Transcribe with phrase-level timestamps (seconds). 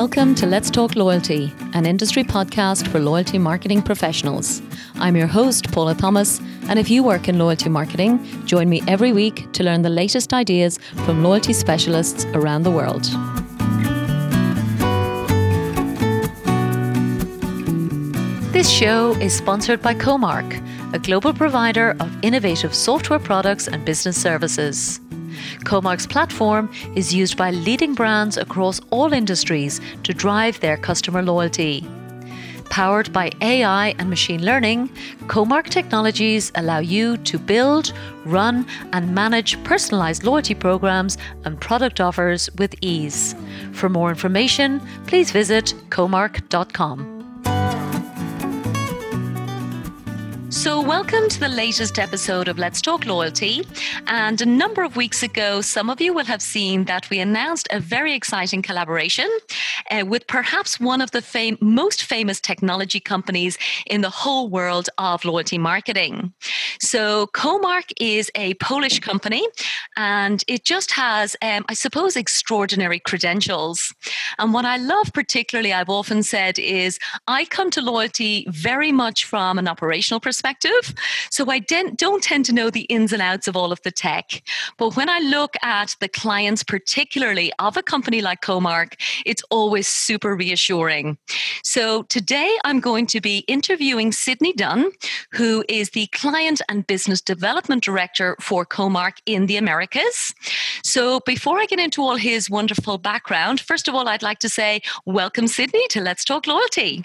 [0.00, 4.62] Welcome to Let's Talk Loyalty, an industry podcast for loyalty marketing professionals.
[4.94, 6.40] I'm your host, Paula Thomas,
[6.70, 10.32] and if you work in loyalty marketing, join me every week to learn the latest
[10.32, 13.04] ideas from loyalty specialists around the world.
[18.54, 24.18] This show is sponsored by Comarch, a global provider of innovative software products and business
[24.18, 24.98] services.
[25.64, 31.86] Comarch's platform is used by leading brands across all industries to drive their customer loyalty.
[32.70, 34.88] Powered by AI and machine learning,
[35.26, 37.92] Comarch technologies allow you to build,
[38.24, 43.34] run, and manage personalized loyalty programs and product offers with ease.
[43.72, 47.19] For more information, please visit comarch.com.
[50.50, 53.64] So, welcome to the latest episode of Let's Talk Loyalty.
[54.08, 57.68] And a number of weeks ago, some of you will have seen that we announced
[57.70, 59.30] a very exciting collaboration
[59.92, 64.90] uh, with perhaps one of the fam- most famous technology companies in the whole world
[64.98, 66.32] of loyalty marketing.
[66.80, 69.46] So, Comarch is a Polish company
[69.96, 73.94] and it just has, um, I suppose, extraordinary credentials.
[74.40, 76.98] And what I love particularly, I've often said, is
[77.28, 80.94] I come to loyalty very much from an operational perspective perspective.
[81.30, 84.42] So I don't tend to know the ins and outs of all of the tech.
[84.78, 88.94] But when I look at the clients, particularly of a company like Comarch,
[89.26, 91.18] it's always super reassuring.
[91.62, 94.90] So today I'm going to be interviewing Sydney Dunn,
[95.32, 100.34] who is the Client and Business Development Director for Comarch in the Americas.
[100.82, 104.48] So before I get into all his wonderful background, first of all, I'd like to
[104.48, 107.04] say welcome, Sydney, to Let's Talk Loyalty.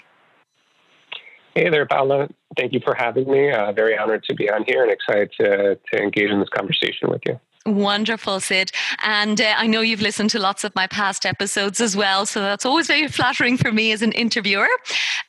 [1.56, 2.28] Hey there, Paula.
[2.54, 3.50] Thank you for having me.
[3.50, 7.08] Uh, very honored to be on here and excited to, to engage in this conversation
[7.08, 7.40] with you.
[7.64, 8.72] Wonderful, Sid.
[9.02, 12.26] And uh, I know you've listened to lots of my past episodes as well.
[12.26, 14.68] So that's always very flattering for me as an interviewer.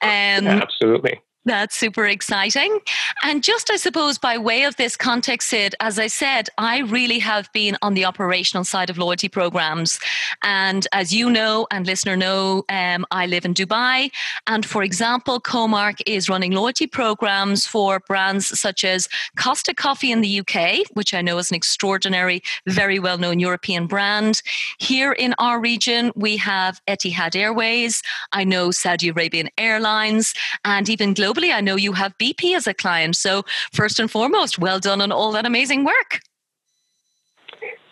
[0.01, 1.21] Um, Absolutely.
[1.47, 2.79] That's super exciting.
[3.23, 7.19] And just, I suppose, by way of this context, Sid, as I said, I really
[7.19, 9.97] have been on the operational side of loyalty programs.
[10.43, 14.11] And as you know, and listener know, um, I live in Dubai.
[14.47, 20.19] And for example, Comark is running loyalty programs for brands such as Costa Coffee in
[20.19, 24.41] the UK, which I know is an extraordinary, very well known European brand.
[24.79, 28.03] Here in our region, we have Etihad Airways.
[28.33, 30.33] I know Saudi Arabian Airlines
[30.65, 31.53] and even Global globally.
[31.53, 33.15] I know you have BP as a client.
[33.15, 33.43] So,
[33.73, 36.19] first and foremost, well done on all that amazing work.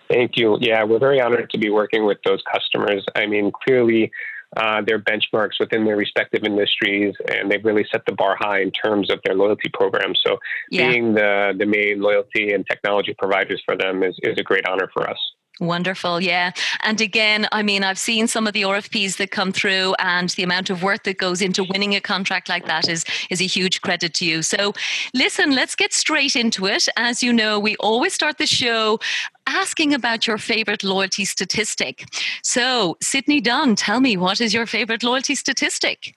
[0.10, 0.58] Thank you.
[0.62, 3.04] Yeah, we're very honored to be working with those customers.
[3.16, 4.12] I mean, clearly,
[4.56, 8.72] uh, they're benchmarks within their respective industries, and they've really set the bar high in
[8.72, 10.14] terms of their loyalty program.
[10.16, 10.38] So,
[10.70, 10.90] yeah.
[10.90, 14.90] being the the main loyalty and technology providers for them is, is a great honor
[14.94, 15.18] for us.
[15.62, 16.52] Wonderful, yeah.
[16.84, 20.44] And again, I mean, I've seen some of the RFPs that come through, and the
[20.44, 23.82] amount of work that goes into winning a contract like that is is a huge
[23.82, 24.42] credit to you.
[24.42, 24.74] So,
[25.14, 26.90] listen, let's get straight into it.
[26.98, 29.00] As you know, we always start the show
[29.48, 32.04] asking about your favorite loyalty statistic.
[32.44, 36.16] So, Sydney Dunn, tell me what is your favorite loyalty statistic?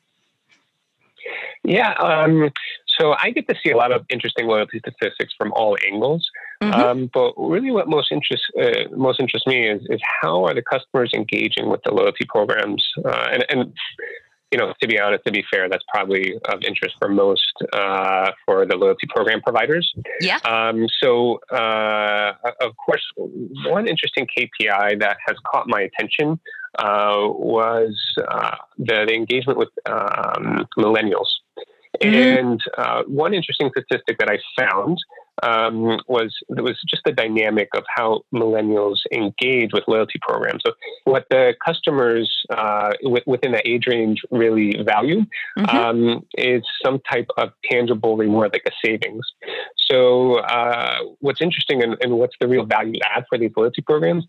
[1.62, 2.50] Yeah, um,
[2.98, 6.28] so I get to see a lot of interesting loyalty statistics from all angles.
[6.62, 6.80] Mm-hmm.
[6.80, 10.62] Um, but really, what most interests uh, most interests me is is how are the
[10.62, 12.84] customers engaging with the loyalty programs?
[13.04, 13.72] Uh, and, and
[14.50, 18.32] you know, to be honest, to be fair, that's probably of interest for most uh,
[18.46, 19.92] for the loyalty program providers.
[20.20, 20.38] Yeah.
[20.38, 26.40] Um, so, uh, of course, one interesting KPI that has caught my attention
[26.78, 27.96] uh, was
[28.26, 31.28] uh, the, the, engagement with um, millennials.
[32.02, 32.14] Mm-hmm.
[32.14, 34.98] And uh, one interesting statistic that I found
[35.42, 40.62] um, was it was just the dynamic of how millennials engage with loyalty programs.
[40.66, 40.72] So,
[41.04, 45.24] what the customers uh, w- within that age range really value
[45.58, 45.76] mm-hmm.
[45.76, 49.26] um, is some type of tangible reward, like a savings.
[49.76, 54.24] So, uh, what's interesting and, and what's the real value add for these loyalty programs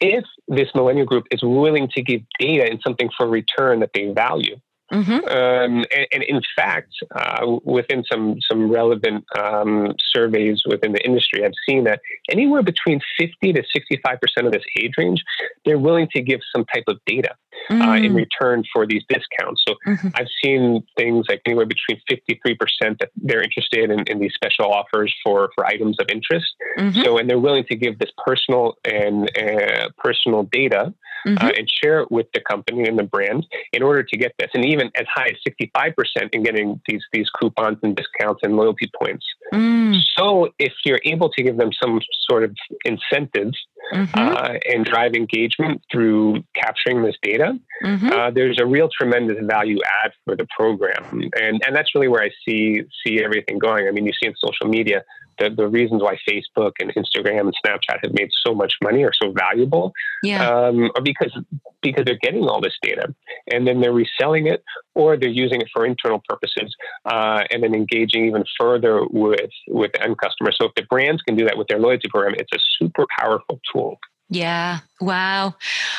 [0.00, 4.12] if this millennial group is willing to give data and something for return that they
[4.12, 4.56] value.
[4.92, 5.12] Mm-hmm.
[5.12, 11.44] Um, and, and, in fact, uh, within some some relevant um, surveys within the industry,
[11.44, 12.00] I've seen that
[12.30, 15.22] anywhere between 50 to 65 percent of this age range,
[15.64, 17.34] they're willing to give some type of data
[17.70, 17.82] mm-hmm.
[17.82, 18.16] uh, in mm.
[18.16, 19.62] return for these discounts.
[19.66, 20.08] So mm-hmm.
[20.16, 24.70] I've seen things like anywhere between 53 percent that they're interested in, in, these special
[24.70, 26.54] offers for for items of interest.
[26.78, 27.02] Mm-hmm.
[27.02, 30.92] So and they're willing to give this personal and uh, personal data
[31.26, 31.44] mm-hmm.
[31.44, 34.50] uh, and share it with the company and the brand in order to get this,
[34.54, 38.56] and even as high as sixty-five percent in getting these these coupons and discounts and
[38.56, 39.24] loyalty points.
[39.52, 40.00] Mm.
[40.16, 42.54] So if you're able to give them some sort of
[42.84, 43.58] incentives
[43.92, 44.18] mm-hmm.
[44.18, 48.08] uh, and drive engagement through capturing this data, mm-hmm.
[48.10, 52.22] uh, there's a real tremendous value add for the program, and and that's really where
[52.22, 53.88] I see see everything going.
[53.88, 55.04] I mean, you see in social media
[55.38, 59.12] the, the reasons why Facebook and Instagram and Snapchat have made so much money are
[59.20, 59.92] so valuable
[60.22, 60.48] yeah.
[60.48, 61.36] um, are because
[61.82, 63.14] because they're getting all this data
[63.52, 66.74] and then they're reselling it or they're using it for internal purposes
[67.04, 70.50] uh, and then engaging even further with with the end customer.
[70.52, 73.60] So if the brands can do that with their loyalty program, it's a super powerful
[73.72, 73.98] tool.
[74.30, 74.80] Yeah.
[75.00, 75.54] Wow.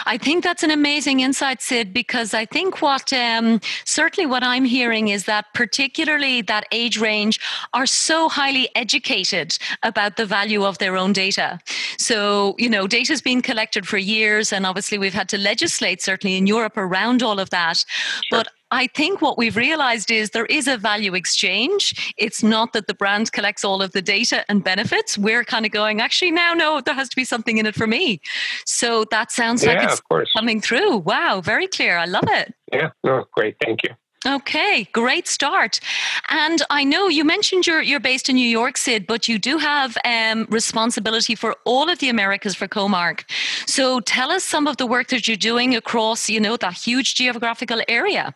[0.08, 4.66] I think that's an amazing insight, Sid, because I think what um, certainly what I'm
[4.66, 7.40] hearing is that particularly that age range
[7.74, 11.60] are so highly educated about the value of their own data.
[12.00, 16.02] So, you know, data has been collected for years, and obviously we've had to legislate,
[16.02, 17.78] certainly in Europe, around all of that.
[17.78, 18.24] Sure.
[18.32, 22.14] But I think what we've realized is there is a value exchange.
[22.18, 25.18] It's not that the brand collects all of the data and benefits.
[25.18, 27.88] We're kind of going, actually, now, no, there has to be something in it for
[27.88, 28.20] me.
[28.66, 30.02] So that sounds yeah, like it's
[30.36, 30.98] coming through.
[30.98, 31.98] Wow, very clear.
[31.98, 32.54] I love it.
[32.74, 33.56] Yeah, no, great.
[33.64, 33.92] Thank you.
[34.28, 35.80] Okay, great start.
[36.28, 39.58] And I know you mentioned you're you're based in New York, Sid, but you do
[39.60, 43.24] have um, responsibility for all of the Americas for Comarch.
[43.68, 47.16] So tell us some of the work that you're doing across, you know, that huge
[47.16, 48.34] geographical area.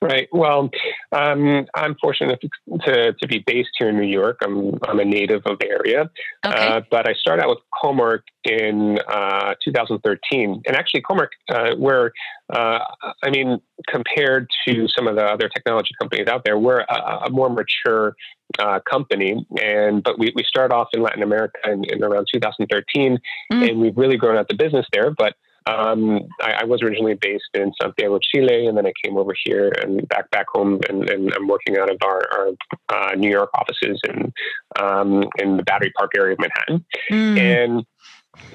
[0.00, 0.28] Right.
[0.32, 0.70] Well,
[1.12, 2.40] um, I'm fortunate
[2.86, 4.38] to, to be based here in New York.
[4.42, 6.10] I'm, I'm a native of the area.
[6.44, 6.68] Okay.
[6.68, 10.62] Uh, but I started out with Comarch in uh, 2013.
[10.66, 12.12] And actually, Comarch, uh, where,
[12.52, 12.80] uh,
[13.22, 17.30] I mean, compared to some of the other technology companies out there, we're a, a
[17.30, 18.16] more mature
[18.58, 19.46] uh, company.
[19.62, 23.18] And but we, we started off in Latin America in, in around 2013,
[23.52, 23.68] mm.
[23.70, 25.12] and we've really grown out the business there.
[25.12, 25.36] But
[25.66, 29.72] um, I, I, was originally based in Santiago, Chile, and then I came over here
[29.82, 32.48] and back back home, and, and I'm working out of our, our
[32.88, 34.32] uh, New York offices in
[34.80, 36.84] um, in the Battery Park area of Manhattan.
[37.10, 37.38] Mm.
[37.38, 37.86] And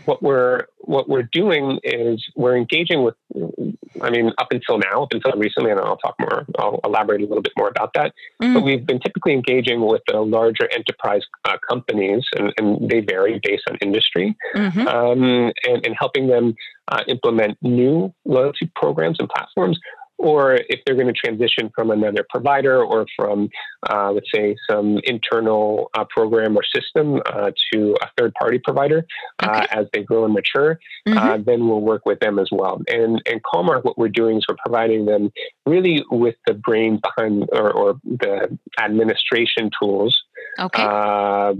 [0.05, 3.15] what we're what we're doing is we're engaging with
[4.01, 7.25] i mean up until now up until recently and i'll talk more i'll elaborate a
[7.25, 8.53] little bit more about that mm.
[8.53, 13.39] but we've been typically engaging with the larger enterprise uh, companies and, and, they vary
[13.43, 14.87] based on industry mm-hmm.
[14.87, 16.55] um, and, and, helping them
[16.89, 19.79] uh, implement new loyalty programs and platforms
[20.17, 23.49] or if they're going to transition from another provider or from,
[23.89, 29.05] uh, let's say, some internal uh, program or system uh, to a third party provider
[29.39, 29.79] uh, okay.
[29.79, 31.43] as they grow and mature, uh, mm-hmm.
[31.43, 32.81] then we'll work with them as well.
[32.87, 35.31] And, and Comarch, what we're doing is we're providing them
[35.65, 40.17] really with the brain behind or, or the administration tools
[40.59, 40.83] okay.
[40.83, 41.53] Uh,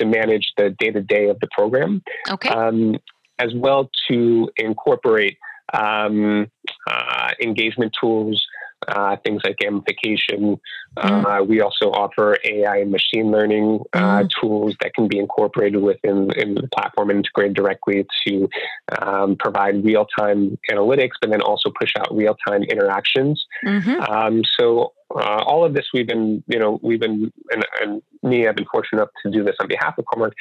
[0.00, 2.02] to manage the day to day of the program.
[2.28, 2.48] Okay.
[2.48, 2.96] Um,
[3.38, 5.38] as well to incorporate
[5.72, 6.50] um,
[6.86, 8.44] uh, engagement tools,
[8.88, 10.58] uh, things like gamification.
[10.98, 11.40] Mm.
[11.40, 14.30] Uh, we also offer AI and machine learning uh, mm.
[14.40, 18.48] tools that can be incorporated within in the platform and integrated directly to
[19.00, 23.44] um, provide real time analytics, but then also push out real time interactions.
[23.64, 24.00] Mm-hmm.
[24.12, 28.46] Um, so uh, all of this we've been, you know, we've been, and, and me,
[28.46, 30.32] I've been fortunate enough to do this on behalf of Comarch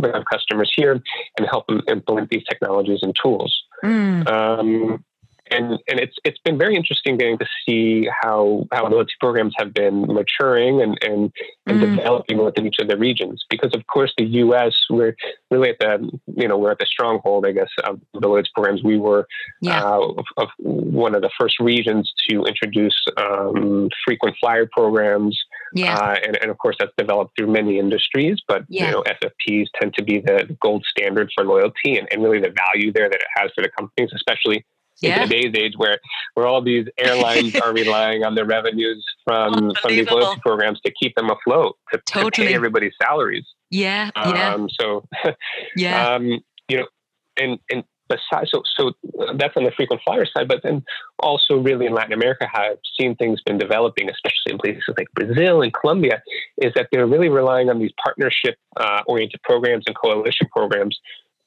[0.00, 3.64] with our customers here and help them implement these technologies and tools.
[3.84, 4.30] Mm.
[4.30, 5.04] Um,
[5.50, 9.72] and and it's it's been very interesting getting to see how how loyalty programs have
[9.72, 11.32] been maturing and and,
[11.66, 11.96] and mm.
[11.96, 13.44] developing within each of the regions.
[13.50, 14.74] Because of course the U.S.
[14.90, 15.14] we're
[15.50, 18.82] really at the you know we're at the stronghold I guess of the loyalty programs.
[18.82, 19.26] We were
[19.60, 19.84] yeah.
[19.84, 25.38] uh, of, of, one of the first regions to introduce um, frequent flyer programs.
[25.74, 25.96] Yeah.
[25.98, 28.86] Uh, and, and of course that's developed through many industries, but yeah.
[28.86, 32.54] you know FFPs tend to be the gold standard for loyalty and, and really the
[32.56, 34.64] value there that it has for the companies, especially
[35.00, 35.22] yeah.
[35.22, 35.98] in today's age where
[36.34, 40.92] where all these airlines are relying on the revenues from from these loyalty programs to
[41.00, 42.30] keep them afloat to, totally.
[42.30, 43.44] to pay everybody's salaries.
[43.70, 44.54] Yeah, yeah.
[44.54, 45.06] Um, so,
[45.76, 46.86] yeah, um, you know,
[47.36, 48.92] and and besides, so so
[49.36, 50.82] that's on the frequent flyer side, but then
[51.20, 55.62] also really in Latin America, I've seen things been developing, especially in places like Brazil
[55.62, 56.22] and Colombia,
[56.62, 60.98] is that they're really relying on these partnership uh, oriented programs and coalition programs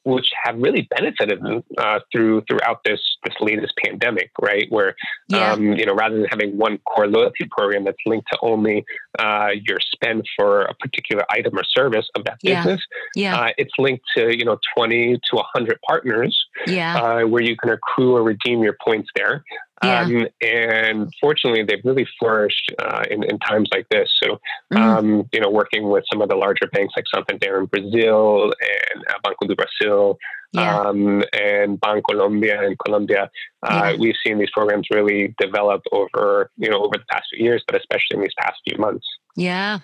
[0.04, 4.66] which have really benefited them uh, through throughout this this latest pandemic, right?
[4.70, 4.94] Where
[5.28, 5.52] yeah.
[5.52, 8.84] um, you know rather than having one core loyalty program that's linked to only
[9.18, 12.80] uh, your spend for a particular item or service of that business,
[13.14, 13.38] yeah.
[13.38, 17.00] Uh, it's linked to you know twenty to hundred partners, yeah.
[17.00, 19.44] Uh, where you can accrue or redeem your points there.
[19.82, 20.00] Yeah.
[20.00, 24.08] Um, and fortunately, they've really flourished uh, in, in, times like this.
[24.22, 24.38] So,
[24.72, 24.78] mm.
[24.78, 29.04] um, you know, working with some of the larger banks like Santander in Brazil and
[29.08, 30.18] uh, Banco do Brasil
[30.52, 30.80] yeah.
[30.80, 33.30] um, and Bancolombia in Colombia.
[33.62, 33.98] Uh, yeah.
[33.98, 37.76] We've seen these programs really develop over, you know, over the past few years, but
[37.76, 39.06] especially in these past few months.
[39.34, 39.78] Yeah.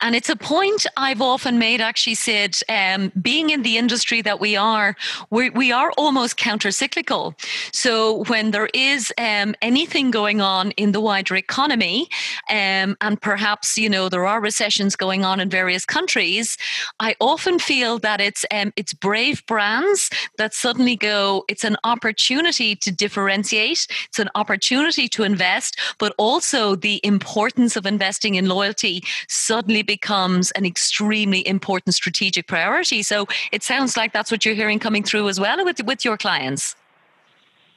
[0.00, 4.40] And it's a point I've often made, actually, Sid, um, being in the industry that
[4.40, 4.96] we are,
[5.30, 7.36] we, we are almost counter cyclical.
[7.72, 12.08] So when there is um, anything going on in the wider economy,
[12.50, 16.58] um, and perhaps, you know, there are recessions going on in various countries,
[16.98, 22.74] I often feel that it's, um, it's brave brands that suddenly go, it's an opportunity
[22.74, 28.87] to differentiate, it's an opportunity to invest, but also the importance of investing in loyalty
[29.28, 33.02] suddenly becomes an extremely important strategic priority.
[33.02, 36.16] So it sounds like that's what you're hearing coming through as well with, with your
[36.16, 36.76] clients.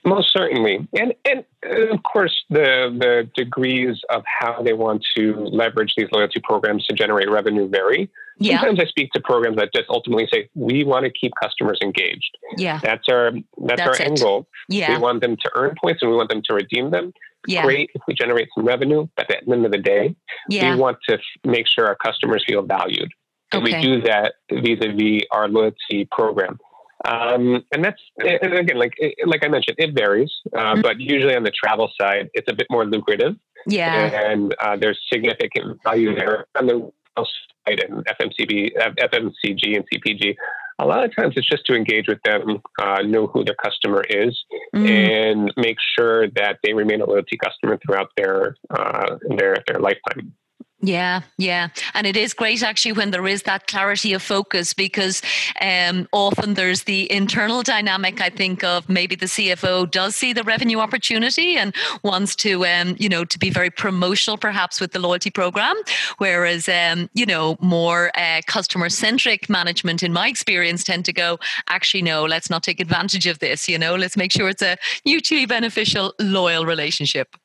[0.03, 2.69] Most certainly, and and uh, of course the
[3.03, 8.09] the degrees of how they want to leverage these loyalty programs to generate revenue vary.
[8.37, 8.59] Yeah.
[8.59, 12.37] Sometimes I speak to programs that just ultimately say we want to keep customers engaged.
[12.57, 14.01] Yeah, that's our that's, that's our it.
[14.01, 14.47] end goal.
[14.67, 17.13] Yeah, we want them to earn points and we want them to redeem them
[17.47, 17.63] yeah.
[17.63, 20.15] great if we generate some revenue, but at the end of the day,
[20.49, 20.73] yeah.
[20.73, 23.11] we want to f- make sure our customers feel valued.
[23.51, 23.77] And okay.
[23.77, 26.59] we do that vis-a-vis our loyalty program.
[27.03, 28.93] Um, and that's and again, like
[29.25, 30.81] like I mentioned, it varies, uh, mm-hmm.
[30.81, 33.35] but usually on the travel side, it's a bit more lucrative.
[33.65, 36.45] Yeah, and uh, there's significant value there.
[36.55, 40.35] On the side and FMCB, FMCG, and CPG,
[40.79, 44.03] a lot of times it's just to engage with them, uh, know who their customer
[44.09, 44.37] is,
[44.75, 44.89] mm.
[44.89, 50.33] and make sure that they remain a loyalty customer throughout their uh, their their lifetime.
[50.83, 51.67] Yeah, yeah.
[51.93, 55.21] And it is great actually when there is that clarity of focus because
[55.61, 60.43] um, often there's the internal dynamic, I think, of maybe the CFO does see the
[60.43, 64.97] revenue opportunity and wants to, um, you know, to be very promotional perhaps with the
[64.97, 65.75] loyalty program.
[66.17, 71.37] Whereas, um, you know, more uh, customer centric management, in my experience, tend to go,
[71.69, 73.69] actually, no, let's not take advantage of this.
[73.69, 77.35] You know, let's make sure it's a mutually beneficial, loyal relationship.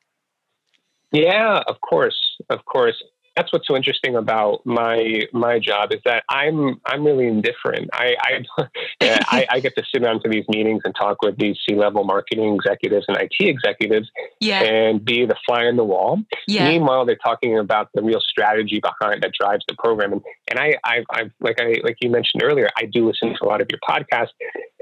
[1.11, 2.17] Yeah, of course,
[2.49, 2.95] of course
[3.37, 7.89] that's what's so interesting about my my job is that I'm I'm really indifferent.
[7.93, 8.67] I I,
[9.01, 12.03] I, I get to sit down to these meetings and talk with these C level
[12.03, 14.63] marketing executives and IT executives, yeah.
[14.63, 16.19] and be the fly on the wall.
[16.47, 16.67] Yeah.
[16.67, 20.13] Meanwhile, they're talking about the real strategy behind that drives the program.
[20.13, 23.45] And and I I I like I like you mentioned earlier, I do listen to
[23.45, 24.33] a lot of your podcasts,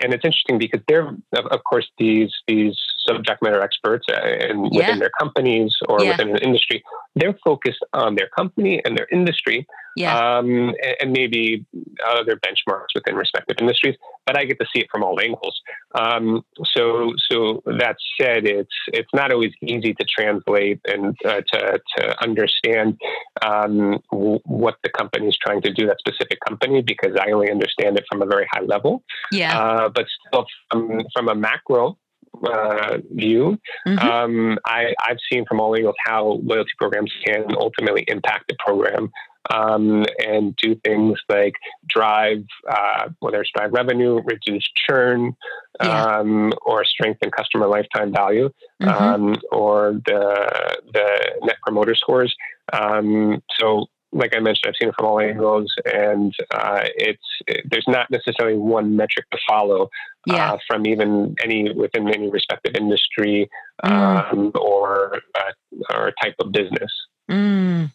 [0.02, 4.74] and it's interesting because they're of, of course these these subject matter experts uh, and
[4.74, 4.80] yeah.
[4.80, 6.12] within their companies or yeah.
[6.12, 6.84] within the industry,
[7.16, 10.38] they're focused on their company and their industry, yeah.
[10.38, 11.66] um, and, and, maybe
[12.06, 13.96] other benchmarks within respective industries.
[14.26, 15.60] But I get to see it from all angles.
[15.98, 16.44] Um,
[16.76, 22.24] so, so that said, it's it's not always easy to translate and uh, to to
[22.24, 23.00] understand
[23.42, 25.88] um, w- what the company is trying to do.
[25.88, 29.04] That specific company, because I only understand it from a very high level.
[29.32, 29.58] Yeah.
[29.58, 31.98] Uh, but still, from, from a macro
[32.44, 33.58] uh, view.
[33.88, 34.08] Mm-hmm.
[34.08, 39.12] Um, I, have seen from all angles how loyalty programs can ultimately impact the program
[39.54, 41.54] um, and do things like
[41.88, 45.36] drive, uh, whether it's drive revenue, reduce churn,
[45.82, 46.18] yeah.
[46.18, 48.50] um, or strengthen customer lifetime value,
[48.82, 48.90] mm-hmm.
[48.90, 52.36] Um, or the the net promoter scores.
[52.74, 57.70] Um, so like I mentioned, I've seen it from all angles, and uh, it's it,
[57.70, 59.90] there's not necessarily one metric to follow
[60.26, 60.54] yeah.
[60.54, 63.50] uh, from even any within any respective industry
[63.84, 63.92] mm.
[63.92, 66.92] um, or uh, or type of business.
[67.30, 67.92] Mm.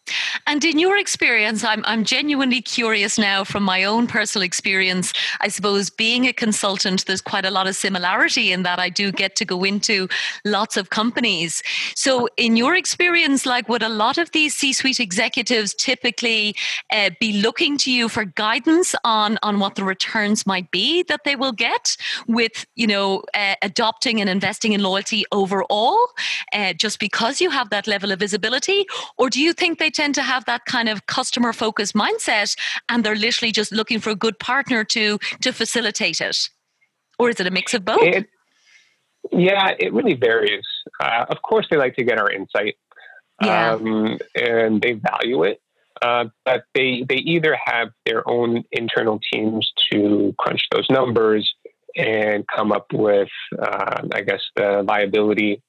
[0.46, 5.12] And in your experience, I'm, I'm genuinely curious now from my own personal experience.
[5.40, 9.12] I suppose being a consultant, there's quite a lot of similarity in that I do
[9.12, 10.08] get to go into
[10.44, 11.62] lots of companies.
[11.94, 16.56] So, in your experience, like would a lot of these C suite executives typically
[16.92, 21.20] uh, be looking to you for guidance on, on what the returns might be that
[21.24, 21.96] they will get
[22.26, 25.98] with, you know, uh, adopting and investing in loyalty overall,
[26.52, 28.84] uh, just because you have that level of visibility?
[29.20, 32.56] Or do you think they tend to have that kind of customer focused mindset
[32.88, 36.48] and they're literally just looking for a good partner to to facilitate it?
[37.18, 38.02] Or is it a mix of both?
[38.02, 38.26] It,
[39.30, 40.64] yeah, it really varies.
[40.98, 42.76] Uh, of course, they like to get our insight,
[43.42, 43.72] yeah.
[43.72, 45.60] um, and they value it.
[46.00, 51.52] Uh, but they they either have their own internal teams to crunch those numbers
[51.94, 53.28] and come up with,
[53.60, 55.62] uh, I guess, the viability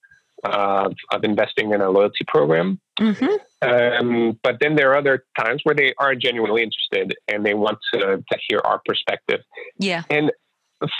[0.43, 2.79] of, of investing in a loyalty program.
[2.99, 3.67] Mm-hmm.
[3.67, 7.77] Um, but then there are other times where they are genuinely interested and they want
[7.93, 9.41] to, to hear our perspective.
[9.77, 10.03] Yeah.
[10.09, 10.31] And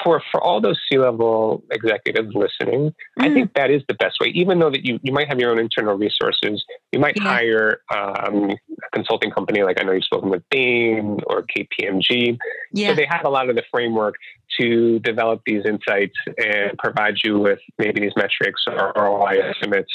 [0.03, 2.93] for for all those C-level executives listening, mm.
[3.19, 4.29] I think that is the best way.
[4.29, 7.23] Even though that you you might have your own internal resources, you might yeah.
[7.23, 12.37] hire um, a consulting company like I know you've spoken with Bain or KPMG.
[12.73, 12.89] Yeah.
[12.89, 14.15] So they have a lot of the framework
[14.59, 19.91] to develop these insights and provide you with maybe these metrics or ROI estimates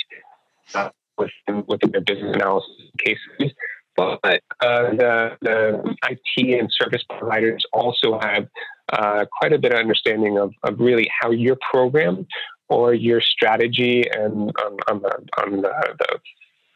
[0.74, 3.52] uh, within within their business analysis cases.
[3.96, 8.46] But uh, the, the IT and service providers also have
[8.92, 12.26] uh, quite a bit of understanding of, of really how your program
[12.68, 16.18] or your strategy and on, on the, on the, the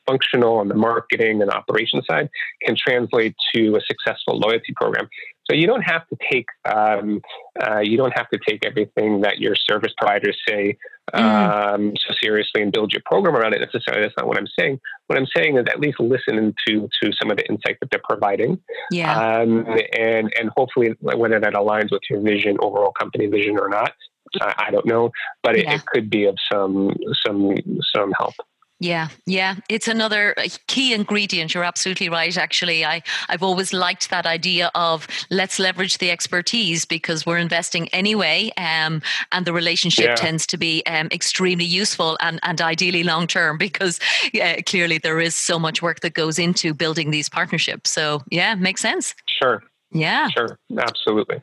[0.06, 2.28] functional on the marketing and operation side
[2.62, 5.08] can translate to a successful loyalty program.
[5.50, 7.20] So you don't have to take um,
[7.60, 10.76] uh, you don't have to take everything that your service providers say
[11.12, 11.20] mm.
[11.20, 14.02] um, so seriously and build your program around it necessarily.
[14.02, 14.78] That's not what I'm saying.
[15.08, 18.00] What I'm saying is at least listen to to some of the insight that they're
[18.08, 18.60] providing,
[18.92, 19.66] yeah, um,
[19.98, 23.92] and and hopefully whether that aligns with your vision, overall company vision or not,
[24.40, 25.10] I, I don't know,
[25.42, 25.74] but it, yeah.
[25.74, 26.94] it could be of some
[27.26, 27.56] some
[27.92, 28.34] some help.
[28.80, 31.52] Yeah, yeah, it's another uh, key ingredient.
[31.52, 32.34] You're absolutely right.
[32.34, 37.88] Actually, I I've always liked that idea of let's leverage the expertise because we're investing
[37.88, 40.14] anyway, um, and the relationship yeah.
[40.14, 44.00] tends to be um, extremely useful and and ideally long term because
[44.32, 47.90] yeah, clearly there is so much work that goes into building these partnerships.
[47.90, 49.14] So yeah, makes sense.
[49.26, 49.62] Sure.
[49.92, 50.28] Yeah.
[50.28, 50.58] Sure.
[50.78, 51.42] Absolutely.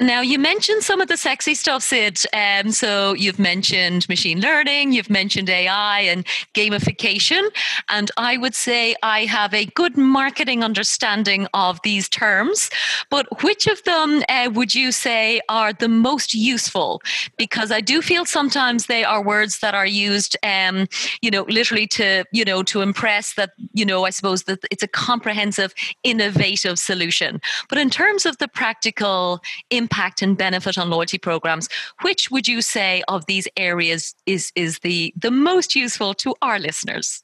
[0.00, 2.20] Now, you mentioned some of the sexy stuff, Sid.
[2.32, 7.50] Um, so, you've mentioned machine learning, you've mentioned AI and gamification.
[7.90, 12.70] And I would say I have a good marketing understanding of these terms.
[13.10, 17.02] But which of them uh, would you say are the most useful?
[17.36, 20.86] Because I do feel sometimes they are words that are used, um,
[21.20, 24.82] you know, literally to, you know, to impress that, you know, I suppose that it's
[24.82, 27.40] a comprehensive, innovative solution.
[27.68, 29.39] But in terms of the practical,
[29.70, 31.68] impact and benefit on loyalty programs.
[32.02, 36.58] Which would you say of these areas is, is the, the most useful to our
[36.58, 37.22] listeners?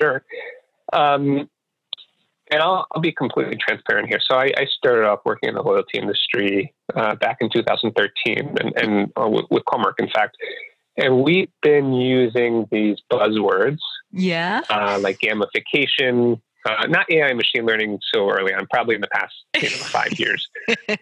[0.00, 0.24] Sure.
[0.92, 1.48] Um,
[2.50, 4.20] and I'll, I'll, be completely transparent here.
[4.20, 8.72] So I, I, started off working in the loyalty industry uh, back in 2013 and,
[8.76, 10.36] and uh, with, with Comarch, in fact.
[10.96, 13.78] And we've been using these buzzwords,
[14.12, 19.08] yeah, uh, like gamification, uh, not AI machine learning so early on, probably in the
[19.08, 20.48] past you know, five years.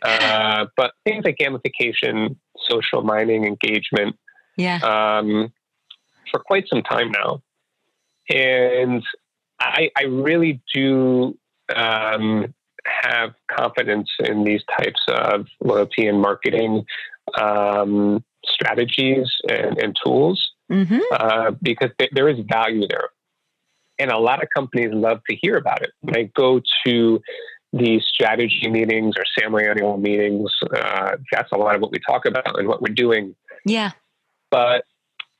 [0.02, 2.36] Uh, but things like gamification,
[2.68, 4.16] social mining, engagement,
[4.56, 5.52] yeah, um,
[6.30, 7.42] for quite some time now,
[8.28, 9.02] and
[9.60, 11.38] I, I really do
[11.74, 12.52] um,
[12.84, 16.84] have confidence in these types of loyalty and marketing
[17.40, 20.98] um, strategies and, and tools mm-hmm.
[21.12, 23.10] uh, because th- there is value there
[23.98, 25.90] and a lot of companies love to hear about it.
[26.00, 27.20] When I go to
[27.72, 29.24] these strategy meetings or
[29.60, 33.34] annual meetings, uh, that's a lot of what we talk about and what we're doing.
[33.64, 33.92] Yeah.
[34.50, 34.84] But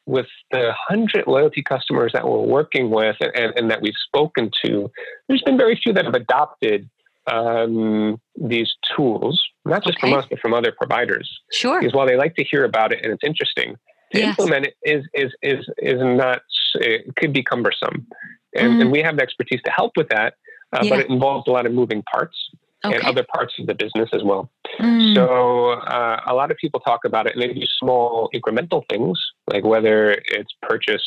[0.07, 4.91] with the 100 loyalty customers that we're working with and, and, that we've spoken to,
[5.29, 6.88] there's been very few that have adopted
[7.31, 10.11] um, these tools, not just okay.
[10.11, 11.31] from us, but from other providers.
[11.53, 11.79] Sure.
[11.81, 13.77] Because while they like to hear about it and it's interesting,
[14.12, 14.31] to yes.
[14.31, 16.43] implement it is, is, is, is not,
[16.81, 18.07] it could be cumbersome
[18.55, 18.81] and, mm-hmm.
[18.83, 20.35] and we have the expertise to help with that.
[20.73, 20.91] Uh, yeah.
[20.91, 22.37] But it involves a lot of moving parts
[22.85, 22.97] okay.
[22.97, 24.51] and other parts of the business as well.
[24.81, 25.15] Mm.
[25.15, 29.21] So uh, a lot of people talk about it, and they do small incremental things,
[29.53, 31.05] like whether it's purchase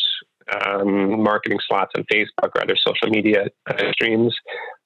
[0.53, 4.35] um, marketing slots on Facebook or other social media uh, streams,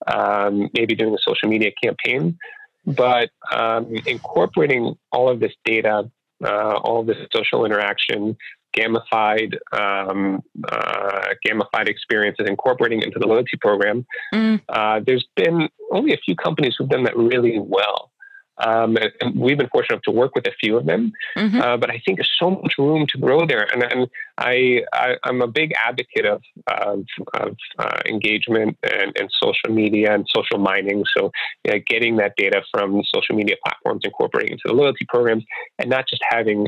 [0.08, 2.38] um, maybe doing a social media campaign.
[2.86, 6.10] But um, incorporating all of this data,
[6.44, 8.38] uh, all of this social interaction,
[8.78, 14.06] gamified um, uh, gamified experiences incorporating into the loyalty program.
[14.34, 14.62] Mm.
[14.70, 18.12] Uh, there's been only a few companies who've done that really well.
[18.60, 21.62] Um, and we've been fortunate to work with a few of them, mm-hmm.
[21.62, 23.66] uh, but I think there's so much room to grow there.
[23.74, 27.06] And, and I, I, am a big advocate of, of,
[27.36, 31.06] of uh, engagement and, and, social media and social mining.
[31.16, 31.32] So,
[31.64, 35.46] you know, getting that data from social media platforms, incorporating into the loyalty programs,
[35.78, 36.68] and not just having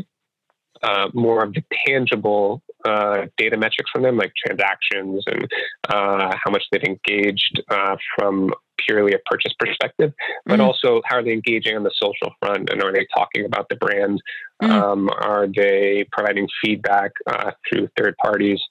[0.83, 5.47] uh, more of the tangible uh, data metrics from them, like transactions and
[5.89, 8.51] uh, how much they've engaged uh, from
[8.85, 10.13] purely a purchase perspective,
[10.45, 10.61] but mm-hmm.
[10.61, 13.75] also how are they engaging on the social front and are they talking about the
[13.75, 14.21] brand?
[14.61, 14.71] Mm-hmm.
[14.71, 18.61] Um, are they providing feedback uh, through third parties?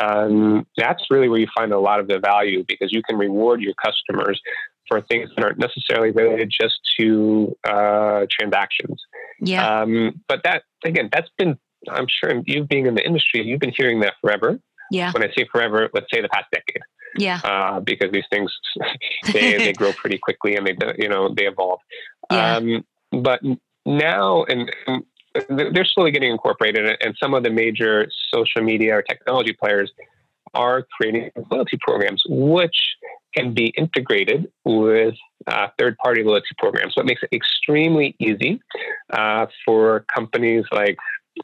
[0.00, 3.60] Um, that's really where you find a lot of the value because you can reward
[3.60, 4.40] your customers
[4.88, 9.02] for things that aren't necessarily related just to uh, transactions.
[9.40, 9.80] Yeah.
[9.80, 11.58] Um, but that again, that's been
[11.90, 14.58] I'm sure you being in the industry, you've been hearing that forever.
[14.90, 15.12] Yeah.
[15.12, 16.82] When I say forever, let's say the past decade.
[17.16, 17.40] Yeah.
[17.44, 18.52] Uh, because these things
[19.32, 21.80] they they grow pretty quickly and they you know they evolve.
[22.30, 22.56] Yeah.
[22.56, 23.40] Um, but
[23.86, 25.04] now, and, and,
[25.48, 29.90] they're slowly getting incorporated, and some of the major social media or technology players
[30.54, 32.76] are creating loyalty programs, which
[33.34, 35.14] can be integrated with
[35.48, 36.94] uh, third party loyalty programs.
[36.94, 38.60] So it makes it extremely easy
[39.12, 40.96] uh, for companies like,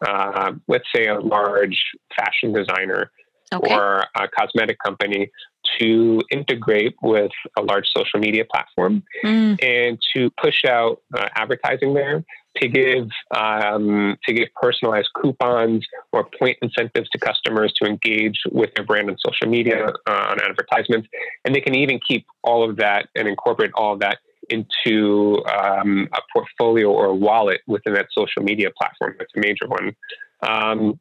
[0.06, 1.80] uh, let's say, a large
[2.16, 3.10] fashion designer
[3.52, 3.74] okay.
[3.74, 5.30] or a cosmetic company
[5.78, 9.62] to integrate with a large social media platform mm.
[9.62, 12.24] and to push out uh, advertising there
[12.56, 18.70] to give um, to give personalized coupons or point incentives to customers to engage with
[18.74, 21.08] their brand on social media uh, on advertisements,
[21.44, 26.08] and they can even keep all of that and incorporate all of that into um,
[26.12, 29.14] a portfolio or a wallet within that social media platform.
[29.18, 29.94] That's a major one.
[30.42, 30.98] Um,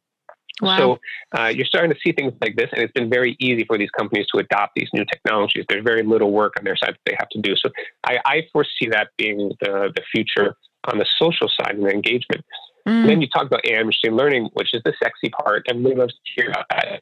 [0.60, 0.78] Wow.
[0.78, 1.00] So
[1.38, 3.90] uh, you're starting to see things like this, and it's been very easy for these
[3.90, 5.64] companies to adopt these new technologies.
[5.68, 7.54] There's very little work on their side that they have to do.
[7.56, 7.70] So
[8.04, 10.56] I, I foresee that being the, the future
[10.90, 12.44] on the social side and the engagement.
[12.88, 13.06] Mm.
[13.06, 15.66] then you talk about AI machine learning, which is the sexy part.
[15.68, 17.00] Everybody loves to hear about that.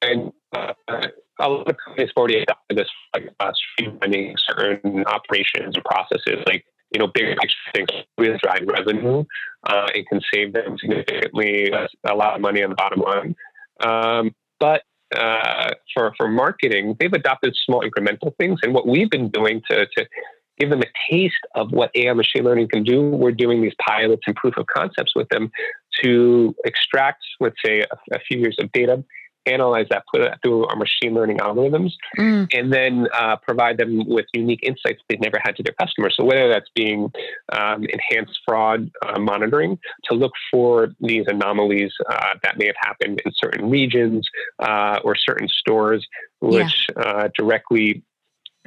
[0.00, 0.72] And uh,
[1.38, 6.42] a lot of companies have already adopted this, like uh, streamlining certain operations and processes,
[6.46, 9.24] like you know, bigger picture things really drive revenue
[9.68, 13.34] uh, and can save them significantly a lot of money on the bottom line.
[13.80, 14.82] Um, but
[15.16, 19.86] uh, for for marketing, they've adopted small incremental things, and what we've been doing to
[19.96, 20.06] to
[20.58, 23.00] give them a taste of what AI machine learning can do.
[23.02, 25.50] We're doing these pilots and proof of concepts with them
[26.02, 29.02] to extract, let's say, a, a few years of data
[29.46, 32.46] analyze that, put it through our machine learning algorithms, mm.
[32.52, 36.14] and then uh, provide them with unique insights they've never had to their customers.
[36.16, 37.10] So whether that's being
[37.52, 43.22] um, enhanced fraud uh, monitoring to look for these anomalies uh, that may have happened
[43.24, 44.26] in certain regions
[44.58, 46.06] uh, or certain stores,
[46.40, 47.02] which yeah.
[47.02, 48.02] Uh, directly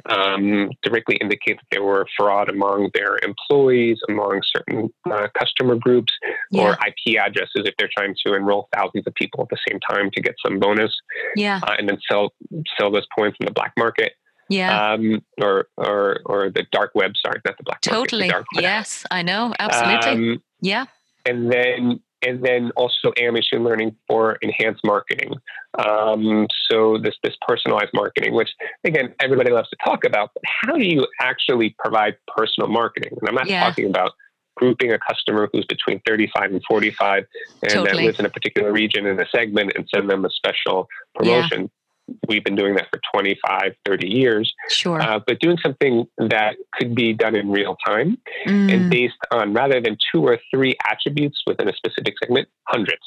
[0.06, 6.12] um, directly indicate that there were fraud among their employees, among certain uh, customer groups,
[6.50, 6.62] yeah.
[6.62, 10.10] or IP addresses if they're trying to enroll thousands of people at the same time
[10.12, 10.94] to get some bonus,
[11.36, 12.32] yeah, uh, and then sell
[12.78, 14.12] sell those points in the black market.
[14.50, 14.92] Yeah.
[14.92, 17.12] Um, or or or the dark web.
[17.16, 18.28] Sorry, not the black totally.
[18.28, 18.44] market.
[18.54, 18.62] Totally.
[18.62, 19.54] Yes, I know.
[19.58, 20.32] Absolutely.
[20.32, 20.84] Um, yeah.
[21.26, 25.34] And then and then also AI machine learning for enhanced marketing.
[25.78, 28.50] Um, so this this personalized marketing, which
[28.84, 33.12] again everybody loves to talk about, but how do you actually provide personal marketing?
[33.20, 33.64] And I'm not yeah.
[33.64, 34.12] talking about
[34.56, 37.24] grouping a customer who's between 35 and 45
[37.62, 37.86] and totally.
[37.86, 41.70] that lives in a particular region in a segment and send them a special promotion.
[42.28, 44.52] We've been doing that for 25 30 years.
[44.68, 45.00] Sure.
[45.00, 48.72] Uh, but doing something that could be done in real time mm.
[48.72, 53.02] and based on rather than two or three attributes within a specific segment hundreds.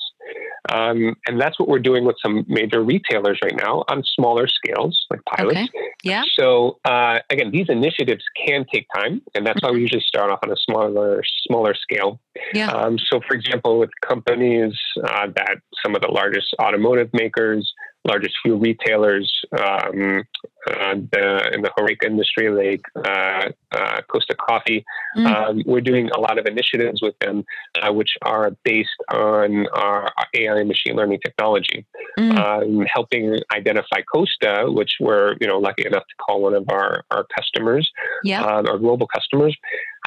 [0.70, 5.06] Um, and that's what we're doing with some major retailers right now on smaller scales
[5.10, 5.58] like pilots.
[5.58, 5.70] Okay.
[6.04, 6.24] yeah.
[6.34, 10.40] So uh, again these initiatives can take time and that's why we usually start off
[10.44, 12.20] on a smaller smaller scale.
[12.54, 12.72] Yeah.
[12.72, 17.72] Um, so for example with companies uh, that some of the largest automotive makers
[18.08, 20.24] largest fuel retailers um,
[20.68, 24.84] uh, the, in the Horeca industry, like uh, uh, Costa Coffee.
[25.16, 25.26] Mm.
[25.26, 27.46] Um, we're doing a lot of initiatives with them,
[27.82, 31.86] uh, which are based on our AI and machine learning technology,
[32.20, 32.38] mm.
[32.38, 37.04] um, helping identify Costa, which we're you know lucky enough to call one of our
[37.12, 37.90] our customers,
[38.24, 38.44] yeah.
[38.44, 39.56] Um, our global customers,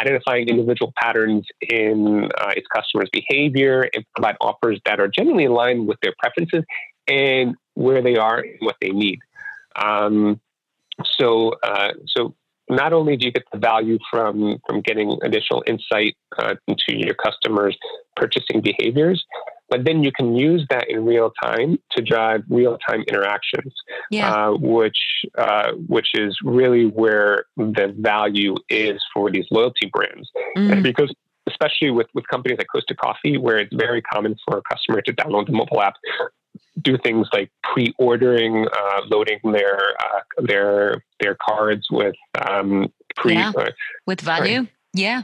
[0.00, 5.52] identifying individual patterns in uh, its customers' behavior and provide offers that are generally in
[5.52, 6.64] line with their preferences
[7.08, 9.18] and where they are and what they need.
[9.76, 10.40] Um,
[11.18, 12.34] so, uh, so
[12.68, 17.14] not only do you get the value from from getting additional insight uh, into your
[17.14, 17.76] customers'
[18.16, 19.24] purchasing behaviors,
[19.70, 23.72] but then you can use that in real time to drive real time interactions,
[24.10, 24.32] yeah.
[24.32, 25.00] uh, which
[25.38, 30.82] uh, which is really where the value is for these loyalty brands, mm.
[30.82, 31.12] because
[31.48, 35.12] especially with, with companies like Costa Coffee, where it's very common for a customer to
[35.12, 35.94] download the mobile app,
[36.82, 42.14] do things like pre-ordering, uh, loading their uh, their their cards with
[42.48, 43.52] um, pre yeah.
[43.56, 43.70] uh,
[44.06, 44.66] with value.
[44.92, 45.22] Yeah,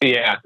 [0.00, 0.36] yeah,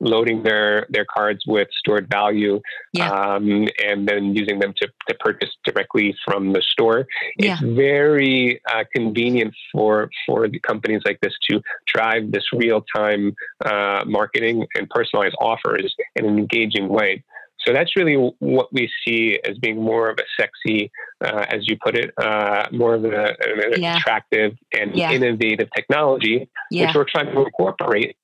[0.00, 2.60] loading their their cards with stored value,
[2.92, 3.10] yeah.
[3.10, 7.06] um, and then using them to, to purchase directly from the store.
[7.38, 7.52] Yeah.
[7.54, 13.34] It's very uh, convenient for for the companies like this to drive this real time
[13.64, 17.22] uh, marketing and personalized offers in an engaging way.
[17.64, 20.90] So that's really what we see as being more of a sexy,
[21.24, 23.96] uh, as you put it, uh, more of a, an yeah.
[23.96, 25.12] attractive and yeah.
[25.12, 26.86] innovative technology, yeah.
[26.86, 28.16] which we're trying to incorporate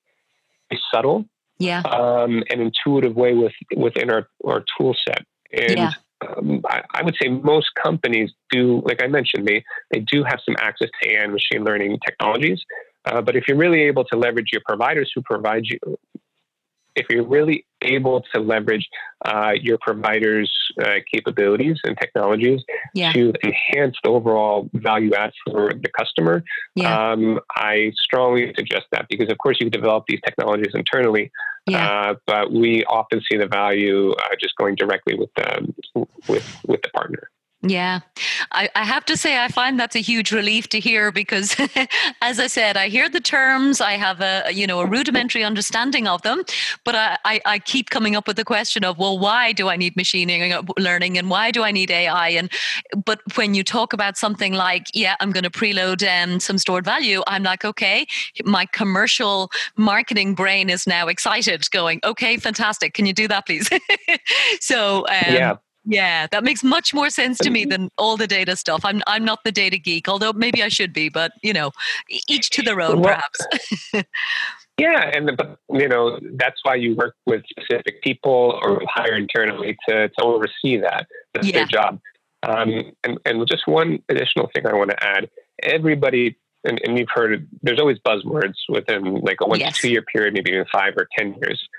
[0.71, 1.25] a subtle
[1.57, 1.81] yeah.
[1.81, 5.25] um, and intuitive way with, within our, our tool set.
[5.51, 5.95] And
[6.27, 10.39] um, I, I, would say most companies do, like I mentioned, they, they do have
[10.45, 12.61] some access to AI and machine learning technologies.
[13.05, 15.79] Uh, but if you're really able to leverage your providers who provide you
[16.99, 18.87] if you're really able to leverage
[19.25, 20.51] uh, your provider's
[20.83, 22.61] uh, capabilities and technologies
[22.93, 23.13] yeah.
[23.13, 26.43] to enhance the overall value add for the customer,
[26.75, 27.11] yeah.
[27.11, 31.31] um, I strongly suggest that because, of course, you can develop these technologies internally,
[31.65, 31.87] yeah.
[31.87, 35.73] Uh, but we often see the value uh, just going directly with the
[36.27, 37.29] with with the partner.
[37.61, 37.99] Yeah,
[38.53, 41.57] I, I, have to say, I find that's a huge relief to hear because,
[42.21, 46.07] as I said, I hear the terms, I have a you know a rudimentary understanding
[46.07, 46.43] of them,
[46.85, 49.75] but I, I, I keep coming up with the question of, well, why do I
[49.75, 50.29] need machine
[50.77, 52.29] learning and why do I need AI?
[52.29, 52.49] And
[53.05, 56.85] but when you talk about something like, yeah, I'm going to preload um, some stored
[56.85, 58.07] value, I'm like, okay,
[58.45, 63.69] my commercial marketing brain is now excited, going, okay, fantastic, can you do that, please?
[64.61, 65.57] so um, yeah
[65.89, 68.81] yeah, that makes much more sense to me than all the data stuff.
[68.85, 71.71] I'm I'm not the data geek, although maybe I should be, but you know,
[72.27, 73.65] each to their own, well, perhaps.
[74.77, 79.75] yeah, and the, you know that's why you work with specific people or hire internally
[79.87, 81.07] to to oversee that.
[81.33, 81.53] That's yeah.
[81.53, 81.99] their job.
[82.43, 85.29] Um, and and just one additional thing I want to add:
[85.63, 86.37] everybody.
[86.65, 89.77] And, and you've heard there's always buzzwords within like a one yes.
[89.77, 91.69] to two year period, maybe even five or ten years.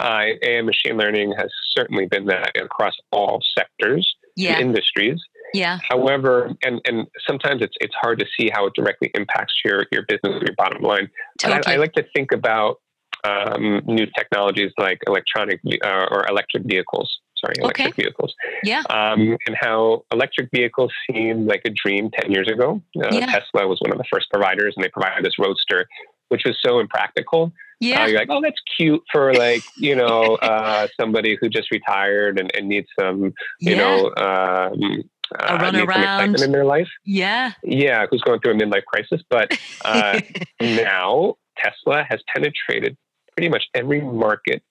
[0.00, 4.52] Uh, and machine learning has certainly been that across all sectors yeah.
[4.54, 5.20] and industries.
[5.52, 5.78] Yeah.
[5.88, 10.02] However, and, and sometimes it's it's hard to see how it directly impacts your your
[10.02, 11.10] business, or your bottom line.
[11.38, 11.62] Totally.
[11.66, 12.76] I, I, like to think about
[13.24, 17.20] um, new technologies like electronic uh, or electric vehicles.
[17.36, 18.02] Sorry, electric okay.
[18.02, 18.34] vehicles.
[18.62, 18.82] Yeah.
[18.90, 22.82] Um, and how electric vehicles seemed like a dream ten years ago.
[22.96, 23.26] Uh, yeah.
[23.26, 25.86] Tesla was one of the first providers, and they provided this roadster,
[26.28, 27.52] which was so impractical.
[27.80, 28.02] Yeah.
[28.02, 32.38] Uh, you're like, oh, that's cute for like, you know, uh, somebody who just retired
[32.38, 33.76] and, and needs some, you yeah.
[33.76, 35.02] know, um,
[35.38, 35.90] uh, run around.
[35.90, 36.88] excitement in their life.
[37.04, 37.52] Yeah.
[37.62, 39.22] Yeah, who's going through a midlife crisis.
[39.28, 40.20] But uh,
[40.60, 42.96] now Tesla has penetrated
[43.36, 44.62] pretty much every market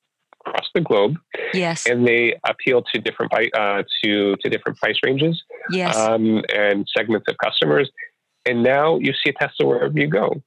[0.45, 1.17] across the globe.
[1.53, 1.85] Yes.
[1.85, 5.41] And they appeal to different uh, to to different price ranges.
[5.71, 5.95] Yes.
[5.95, 7.89] Um, and segments of customers.
[8.45, 10.41] And now you see a Tesla wherever you go.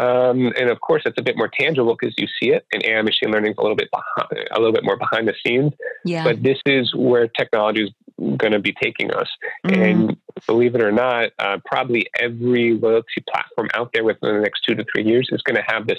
[0.00, 3.02] Um, and of course, it's a bit more tangible because you see it, and AI
[3.02, 5.72] machine learning is a little bit behind, a little bit more behind the scenes.
[6.04, 6.24] Yeah.
[6.24, 7.90] But this is where technology is
[8.36, 9.28] going to be taking us.
[9.66, 9.82] Mm-hmm.
[9.82, 14.62] And believe it or not, uh, probably every loyalty platform out there within the next
[14.66, 15.98] two to three years is going to have this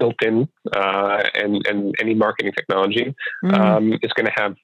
[0.00, 3.54] built in, uh, and and any marketing technology mm.
[3.54, 4.56] um, is going to have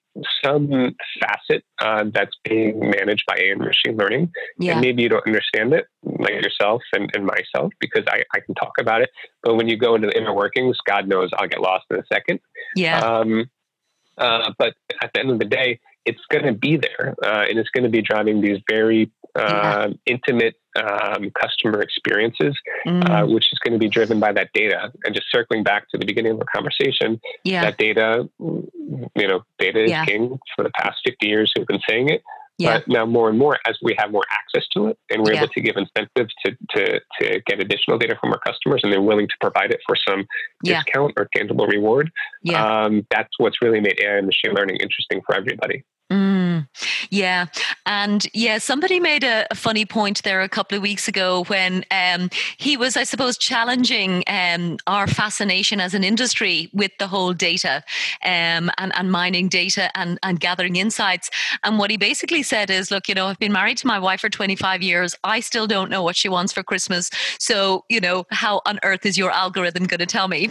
[0.45, 4.33] some facet uh, that's being managed by AI and machine learning.
[4.59, 4.73] Yeah.
[4.73, 8.55] And maybe you don't understand it, like yourself and, and myself, because I, I can
[8.55, 9.11] talk about it.
[9.43, 12.07] But when you go into the inner workings, God knows I'll get lost in a
[12.13, 12.41] second.
[12.75, 12.99] Yeah.
[13.01, 13.51] Um,
[14.19, 17.59] uh, but at the end of the day, it's going to be there, uh, and
[17.59, 19.89] it's going to be driving these very uh, yeah.
[20.07, 22.55] intimate um, customer experiences,
[22.87, 23.09] mm.
[23.09, 24.93] uh, which is going to be driven by that data.
[25.05, 27.63] And just circling back to the beginning of our conversation, yeah.
[27.63, 30.05] that data, you know, data is yeah.
[30.05, 32.23] king for the past 50 years who've been saying it.
[32.59, 32.79] Yeah.
[32.79, 35.43] But now more and more, as we have more access to it, and we're yeah.
[35.43, 39.03] able to give incentives to, to to get additional data from our customers, and they're
[39.03, 40.25] willing to provide it for some
[40.63, 40.83] yeah.
[40.83, 42.11] discount or tangible reward.
[42.55, 45.85] Um, that's what's really made AI and machine learning interesting for everybody.
[46.11, 46.69] Mm,
[47.11, 47.47] yeah.
[47.85, 51.85] And yeah, somebody made a, a, funny point there a couple of weeks ago when
[51.91, 57.33] um, he was, I suppose, challenging um, our fascination as an industry with the whole
[57.33, 57.83] data
[58.25, 61.31] um, and, and mining data and, and gathering insights.
[61.65, 64.21] And what he basically said is look, you know, I've been married to my wife
[64.21, 65.15] for 25 years.
[65.25, 67.11] I still don't know what she wants for Christmas.
[67.39, 70.51] So, you know, how on earth is your algorithm going to tell me?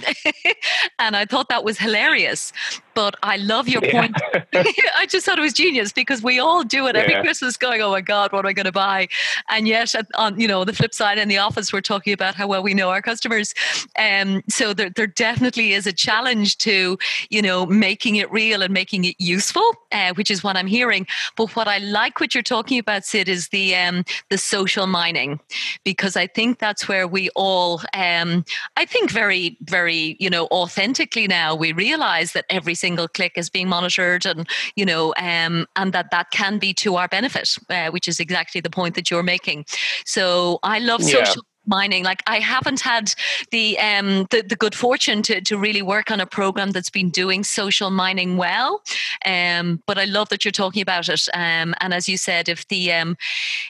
[1.00, 2.54] and I thought that was hilarious.
[2.94, 3.91] But I love your yeah.
[3.91, 4.15] point.
[4.54, 7.15] I just thought it was genius because we all do it every.
[7.21, 9.08] Christmas, going, "Oh my God, what am I going to buy?"
[9.49, 12.47] And yet, on you know the flip side, in the office, we're talking about how
[12.47, 13.53] well we know our customers.
[13.97, 16.97] Um, so there, there definitely is a challenge to
[17.29, 21.08] you know making it real and making it useful, uh, which is what I'm hearing.
[21.38, 25.39] But what I like what you're talking about, Sid, is the um, the social mining,
[25.84, 28.45] because I think that's where we all, um,
[28.77, 33.49] I think, very, very, you know, authentically now we realize that every single click is
[33.49, 37.89] being monitored and you know um, and that that can be to our benefit uh,
[37.95, 39.65] which is exactly the point that you're making
[40.06, 41.24] so i love yeah.
[41.24, 42.04] social mining.
[42.04, 43.13] Like I haven't had
[43.51, 47.10] the um the, the good fortune to to really work on a program that's been
[47.10, 48.82] doing social mining well.
[49.25, 51.28] Um, but I love that you're talking about it.
[51.34, 53.17] Um, and as you said, if the um,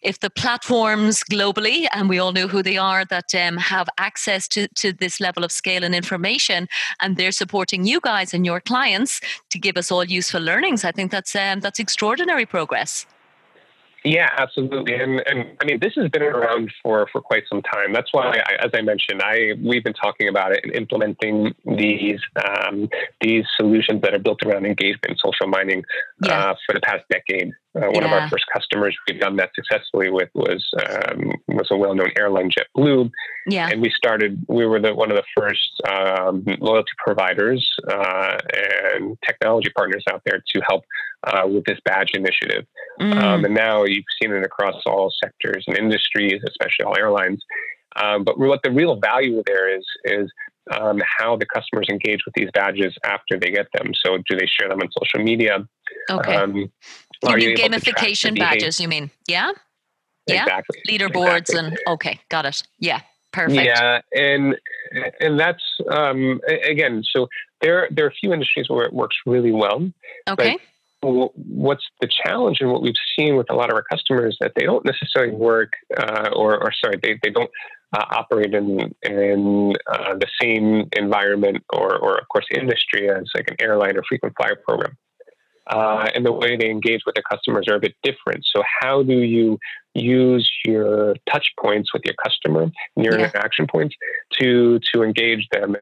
[0.01, 4.47] if the platforms globally, and we all know who they are, that um, have access
[4.49, 6.67] to to this level of scale and information,
[7.01, 10.91] and they're supporting you guys and your clients to give us all useful learnings, I
[10.91, 13.05] think that's um, that's extraordinary progress.
[14.05, 17.91] Yeah, absolutely, and and I mean this has been around for for quite some time.
[17.91, 22.19] That's why, I, as I mentioned, I we've been talking about it and implementing these
[22.47, 22.87] um,
[23.19, 25.83] these solutions that are built around engagement, social mining,
[26.23, 26.51] yeah.
[26.51, 27.51] uh, for the past decade.
[27.75, 28.05] Uh, one yeah.
[28.05, 32.49] of our first customers we've done that successfully with was um, was a well-known airline,
[32.49, 33.11] JetBlue.
[33.47, 34.45] Yeah, and we started.
[34.47, 38.37] We were the one of the first um, loyalty providers uh,
[38.93, 40.83] and technology partners out there to help
[41.25, 42.65] uh, with this badge initiative.
[43.01, 43.21] Mm.
[43.21, 47.43] Um, and now you've seen it across all sectors and industries, especially all airlines.
[47.97, 50.31] Um, but what the real value there is is
[50.71, 53.91] um, how the customers engage with these badges after they get them.
[53.93, 55.67] So, do they share them on social media?
[56.09, 56.35] Okay.
[57.23, 58.79] You mean you gamification badges?
[58.79, 59.51] You mean yeah?
[60.27, 60.43] Yeah.
[60.43, 60.81] Exactly.
[60.89, 61.59] Leaderboards exactly.
[61.59, 62.63] and okay, got it.
[62.79, 63.01] Yeah.
[63.31, 63.65] Perfect.
[63.65, 64.55] Yeah, and
[65.19, 67.03] and that's um, again.
[67.13, 67.27] So
[67.61, 69.91] there there are a few industries where it works really well.
[70.27, 70.57] Okay.
[71.01, 74.63] what's the challenge and what we've seen with a lot of our customers that they
[74.63, 77.51] don't necessarily work uh, or, or sorry they, they don't
[77.93, 83.49] uh, operate in in uh, the same environment or, or of course industry as like
[83.51, 84.97] an airline or frequent flyer program.
[85.67, 88.45] Uh, and the way they engage with their customers are a bit different.
[88.45, 89.57] So, how do you
[89.93, 92.63] use your touch points with your customer
[92.95, 93.25] and your yeah.
[93.25, 93.95] interaction points
[94.33, 95.75] to to engage them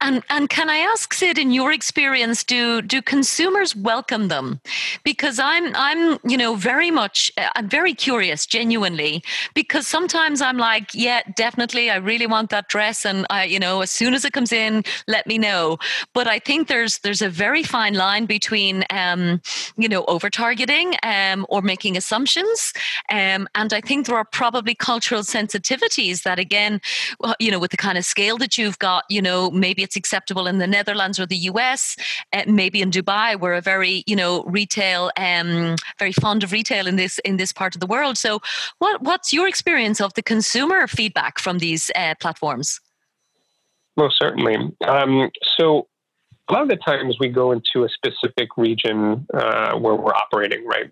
[0.00, 4.60] and and can I ask Sid, in your experience, do do consumers welcome them?
[5.04, 9.22] Because I'm I'm you know very much uh, I'm very curious, genuinely,
[9.54, 13.80] because sometimes I'm like, yeah, definitely, I really want that dress, and I you know
[13.80, 15.78] as soon as it comes in, let me know.
[16.12, 19.40] But I think there's there's a very fine line between um,
[19.76, 22.72] you know over targeting um, or making assumptions,
[23.10, 26.80] um, and I think there are probably cultural sensitivities that again,
[27.38, 30.46] you know, with the kind of scale that you've got, you know maybe it's acceptable
[30.52, 31.96] in the Netherlands or the US,
[32.34, 33.28] uh, maybe in Dubai.
[33.40, 37.52] We're a very, you know, retail, um, very fond of retail in this in this
[37.60, 38.14] part of the world.
[38.26, 38.30] So,
[38.82, 42.68] what what's your experience of the consumer feedback from these uh, platforms?
[43.96, 44.56] Most certainly.
[44.94, 45.12] Um,
[45.56, 45.64] so,
[46.48, 50.62] a lot of the times we go into a specific region uh, where we're operating,
[50.74, 50.90] right?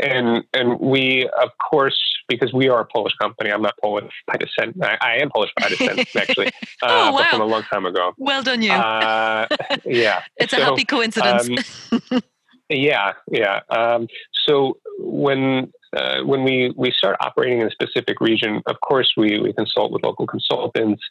[0.00, 3.50] And and we, of course, because we are a Polish company.
[3.50, 4.76] I'm not Polish by descent.
[4.82, 6.50] I, I am Polish by descent, actually, uh,
[6.82, 7.18] oh, wow.
[7.18, 8.12] but from a long time ago.
[8.18, 8.72] Well done, you.
[8.72, 9.46] Uh,
[9.84, 11.48] yeah, it's so, a happy coincidence.
[11.90, 12.22] Um,
[12.68, 13.60] yeah, yeah.
[13.70, 14.08] Um,
[14.46, 19.40] so when uh, when we we start operating in a specific region, of course, we
[19.40, 21.02] we consult with local consultants.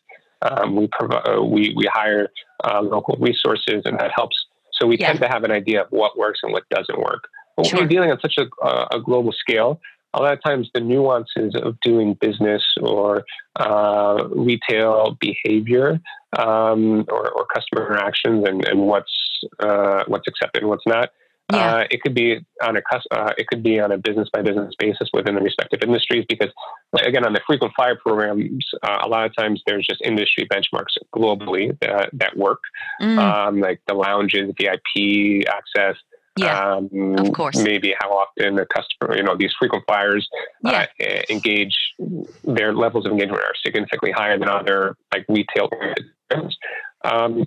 [0.44, 2.30] Um, we provide uh, we we hire
[2.64, 4.38] uh, local resources, and that helps.
[4.74, 5.08] So we yeah.
[5.08, 7.28] tend to have an idea of what works and what doesn't work.
[7.58, 7.80] But sure.
[7.80, 9.82] when we're dealing on such a, a global scale,
[10.14, 13.26] a lot of times the nuances of doing business or
[13.58, 16.00] uh, retail behavior
[16.38, 19.14] um, or, or, customer interactions and, and what's
[19.60, 21.10] uh, what's accepted and what's not.
[21.52, 21.76] Yeah.
[21.76, 24.74] Uh, it could be on a uh, it could be on a business by business
[24.78, 26.52] basis within the respective industries because
[27.06, 30.98] again on the frequent flyer programs uh, a lot of times there's just industry benchmarks
[31.16, 32.60] globally that, that work
[33.02, 33.18] mm.
[33.18, 35.96] um, like the lounges VIP access
[36.38, 37.58] yeah, um, of course.
[37.58, 40.28] Maybe how often the customer, you know, these frequent flyers
[40.66, 40.86] uh, yeah.
[41.08, 41.76] uh, engage,
[42.44, 46.58] their levels of engagement are significantly higher than other like retail brands.
[47.04, 47.46] Um,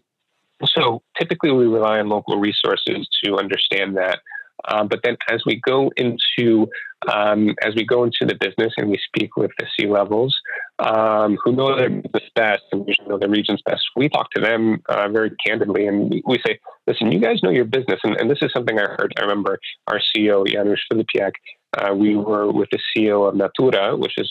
[0.64, 4.20] so typically we rely on local resources to understand that.
[4.68, 6.68] Um, but then as we go into
[7.10, 10.36] um, as we go into the business and we speak with the C levels
[10.78, 14.82] um, who know their business best and know their regions best, we talk to them
[14.88, 18.00] uh, very candidly and we, we, say, listen, you guys know your business.
[18.04, 19.14] And, and, this is something I heard.
[19.18, 21.32] I remember our CEO, Janusz Filipiak,
[21.78, 24.30] uh, we were with the CEO of Natura, which is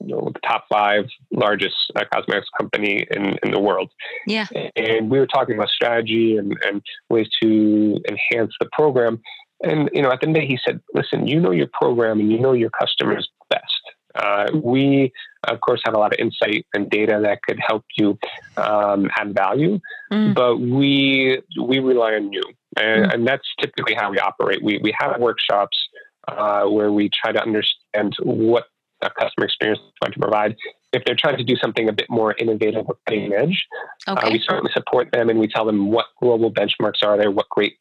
[0.00, 3.90] you know, the top five largest uh, cosmetics company in, in the world.
[4.26, 4.46] Yeah.
[4.76, 9.20] And we were talking about strategy and, and ways to enhance the program.
[9.62, 11.68] And you know, at the end of the day, he said, "Listen, you know your
[11.72, 13.64] program and you know your customers best.
[14.14, 15.12] Uh, we,
[15.44, 18.18] of course, have a lot of insight and data that could help you
[18.56, 19.78] um, add value,
[20.12, 20.34] mm.
[20.34, 22.42] but we we rely on you,
[22.76, 23.14] and, mm.
[23.14, 24.62] and, that's typically how we operate.
[24.62, 25.78] We we have workshops
[26.26, 28.64] uh, where we try to understand what
[29.02, 30.56] a customer experience is trying to provide.
[30.92, 33.66] If they're trying to do something a bit more innovative or cutting edge,
[34.08, 34.26] uh, okay.
[34.26, 37.48] uh, we certainly support them and we tell them what global benchmarks are there, what
[37.48, 37.76] great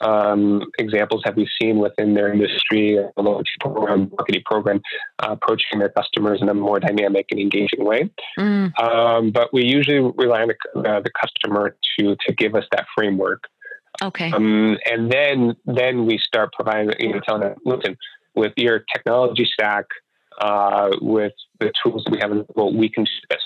[0.00, 4.80] um, examples have we seen within their industry, a loyalty program, marketing program,
[5.22, 8.10] uh, approaching their customers in a more dynamic and engaging way.
[8.38, 8.78] Mm.
[8.80, 12.86] Um, but we usually rely on the, uh, the customer to to give us that
[12.94, 13.44] framework.
[14.02, 14.32] Okay.
[14.32, 17.96] Um, and then then we start providing, you know, telling them, listen,
[18.34, 19.86] with your technology stack,
[20.40, 23.42] uh, with the tools that we have available, we can do this.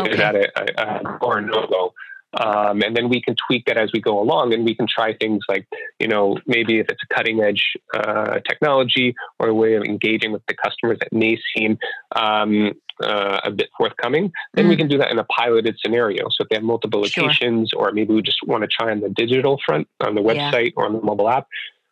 [0.00, 0.22] Okay.
[0.22, 1.94] A, a, a or no go?
[2.38, 5.14] Um, and then we can tweak that as we go along and we can try
[5.14, 5.66] things like,
[5.98, 7.62] you know, maybe if it's a cutting edge
[7.94, 11.78] uh, technology or a way of engaging with the customers that may seem
[12.14, 12.72] um,
[13.02, 14.70] uh, a bit forthcoming, then mm.
[14.70, 16.28] we can do that in a piloted scenario.
[16.30, 17.88] So if they have multiple locations, sure.
[17.88, 20.76] or maybe we just want to try on the digital front, on the website yeah.
[20.76, 21.46] or on the mobile app,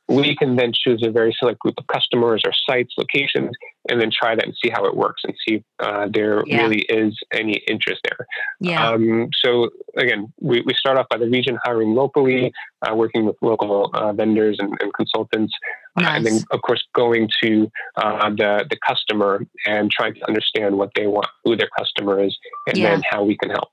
[0.08, 3.50] we can then choose a very select group of customers or sites, locations,
[3.88, 6.62] and then try that and see how it works and see if uh, there yeah.
[6.62, 8.26] really is any interest there.
[8.60, 8.90] Yeah.
[8.90, 12.52] Um, so again, we, we start off by the region hiring locally,
[12.82, 15.54] uh, working with local uh, vendors and, and consultants,
[15.96, 16.06] nice.
[16.06, 20.76] Uh, and then of course going to uh, the the customer and trying to understand
[20.76, 22.36] what they want, who their customer is,
[22.66, 22.90] and yeah.
[22.90, 23.70] then how we can help.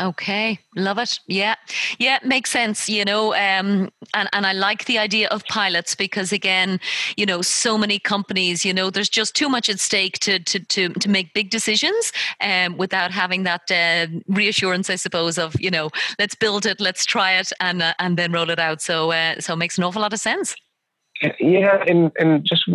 [0.00, 1.20] Okay, love it.
[1.28, 1.54] Yeah,
[2.00, 2.88] yeah, makes sense.
[2.88, 6.80] You know, um, and and I like the idea of pilots because again,
[7.16, 10.58] you know, so many companies, you know, there's just too much at stake to to
[10.58, 15.70] to to make big decisions, um, without having that uh, reassurance, I suppose, of you
[15.70, 18.82] know, let's build it, let's try it, and uh, and then roll it out.
[18.82, 20.56] So uh, so it makes an awful lot of sense.
[21.40, 22.68] Yeah, and and just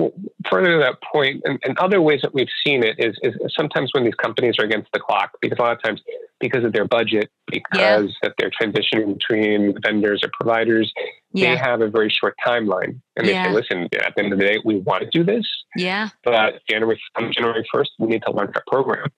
[0.50, 3.92] further to that point, and, and other ways that we've seen it is is sometimes
[3.94, 6.02] when these companies are against the clock, because a lot of times
[6.40, 8.30] because of their budget, because yeah.
[8.38, 10.92] they're transitioning between vendors or providers,
[11.34, 11.52] yeah.
[11.52, 13.46] they have a very short timeline, and they yeah.
[13.46, 15.46] say, "Listen, at the end of the day, we want to do this,
[15.76, 17.00] yeah, but January
[17.32, 19.10] January first, we need to launch our program."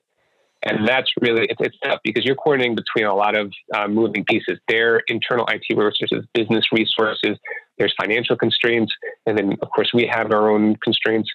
[0.63, 4.23] And that's really, it's, it's tough because you're coordinating between a lot of uh, moving
[4.25, 4.59] pieces.
[4.67, 7.37] Their internal IT resources, business resources,
[7.77, 8.93] there's financial constraints.
[9.25, 11.29] And then, of course, we have our own constraints.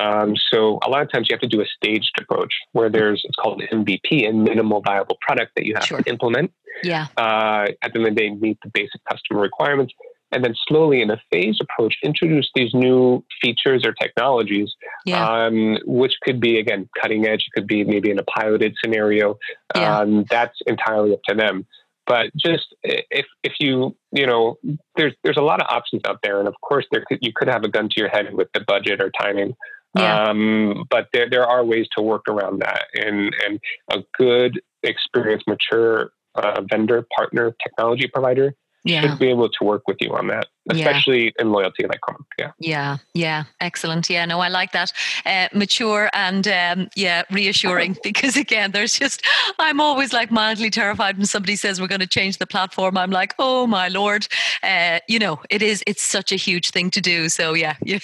[0.00, 3.20] Um, so a lot of times you have to do a staged approach where there's,
[3.24, 6.00] it's called MVP, a minimal viable product that you have sure.
[6.00, 6.52] to implement.
[6.82, 7.08] Yeah.
[7.18, 9.92] Uh, at the end of the day, meet the basic customer requirements
[10.32, 14.74] and then slowly in a phased approach introduce these new features or technologies
[15.04, 15.46] yeah.
[15.46, 19.36] um, which could be again cutting edge it could be maybe in a piloted scenario
[19.74, 19.98] yeah.
[19.98, 21.66] um, that's entirely up to them
[22.06, 24.56] but just if if you you know
[24.96, 27.48] there's there's a lot of options out there and of course there could, you could
[27.48, 29.54] have a gun to your head with the budget or timing
[29.96, 30.24] yeah.
[30.24, 33.58] Um, but there, there are ways to work around that and and
[33.90, 38.54] a good experienced mature uh, vendor partner technology provider
[38.84, 39.02] yeah.
[39.02, 41.30] should be able to work with you on that, especially yeah.
[41.40, 42.24] in loyalty like Comarch.
[42.38, 42.52] Yeah.
[42.58, 42.96] Yeah.
[43.14, 43.44] Yeah.
[43.60, 44.10] Excellent.
[44.10, 44.24] Yeah.
[44.26, 44.92] No, I like that.
[45.24, 49.24] Uh, mature and um, yeah, reassuring because again, there's just,
[49.58, 52.98] I'm always like mildly terrified when somebody says we're going to change the platform.
[52.98, 54.26] I'm like, oh my Lord.
[54.62, 57.28] Uh, you know, it is, it's such a huge thing to do.
[57.28, 58.00] So yeah, you're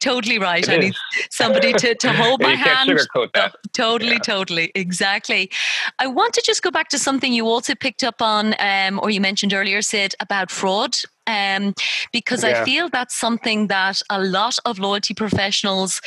[0.00, 0.66] totally right.
[0.66, 0.80] It I is.
[0.80, 0.94] need
[1.30, 2.98] somebody to, to hold my hand.
[3.34, 3.54] that.
[3.72, 4.18] totally, yeah.
[4.18, 4.72] totally.
[4.74, 5.50] Exactly.
[5.98, 9.10] I want to just go back to something you also picked up on um, or
[9.10, 10.96] you mentioned earlier, Sid about fraud
[11.30, 11.74] um,
[12.12, 12.62] because yeah.
[12.62, 16.00] I feel that's something that a lot of loyalty professionals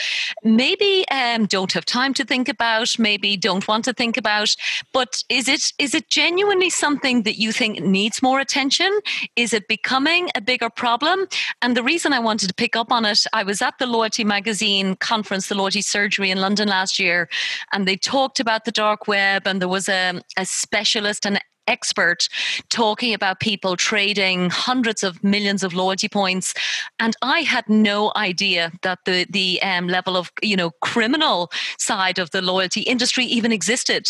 [0.44, 4.56] maybe um, don't have time to think about, maybe don't want to think about.
[4.92, 8.92] But is it is it genuinely something that you think needs more attention?
[9.36, 11.28] Is it becoming a bigger problem?
[11.62, 14.24] And the reason I wanted to pick up on it, I was at the Loyalty
[14.24, 17.30] Magazine conference, the Loyalty Surgery in London last year,
[17.72, 22.28] and they talked about the dark web, and there was a, a specialist, an expert
[22.70, 26.54] talking about people trading hundreds of millions of loyalty points.
[27.00, 32.20] And i had no idea that the the um, level of you know criminal side
[32.20, 34.08] of the loyalty industry even existed.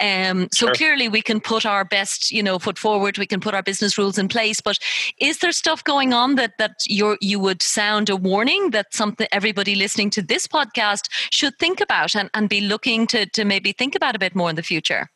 [0.00, 0.74] Um, so sure.
[0.74, 3.18] clearly we can put our best you know foot forward.
[3.18, 4.60] We can put our business rules in place.
[4.60, 4.78] But
[5.18, 9.28] is there stuff going on that that you you would sound a warning that something
[9.32, 13.72] everybody listening to this podcast should think about and, and be looking to to maybe
[13.72, 15.08] think about a bit more in the future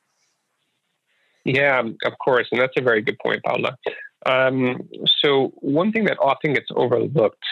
[1.45, 2.49] yeah, of course.
[2.51, 3.77] And that's a very good point, Paula.
[4.27, 4.89] Um,
[5.23, 7.45] so, one thing that often gets overlooked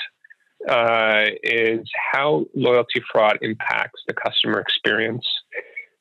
[0.69, 1.81] uh, is
[2.13, 5.27] how loyalty fraud impacts the customer experience.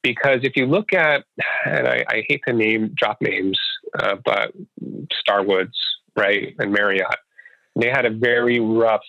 [0.03, 1.25] Because if you look at,
[1.65, 3.59] and I, I hate to name drop names,
[3.99, 4.51] uh, but
[5.11, 5.77] Starwoods,
[6.15, 7.17] right, and Marriott,
[7.75, 9.03] they had a very rough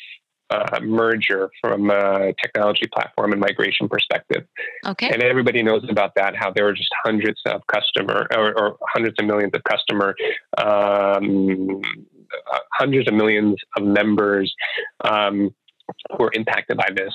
[0.52, 4.44] uh, merger from a technology platform and migration perspective.
[4.86, 5.08] Okay.
[5.10, 9.16] And everybody knows about that, how there were just hundreds of customer or, or hundreds
[9.18, 10.14] of millions of customer,
[10.58, 11.80] um,
[12.72, 14.54] hundreds of millions of members.
[15.04, 15.54] Um,
[16.18, 17.12] were impacted by this.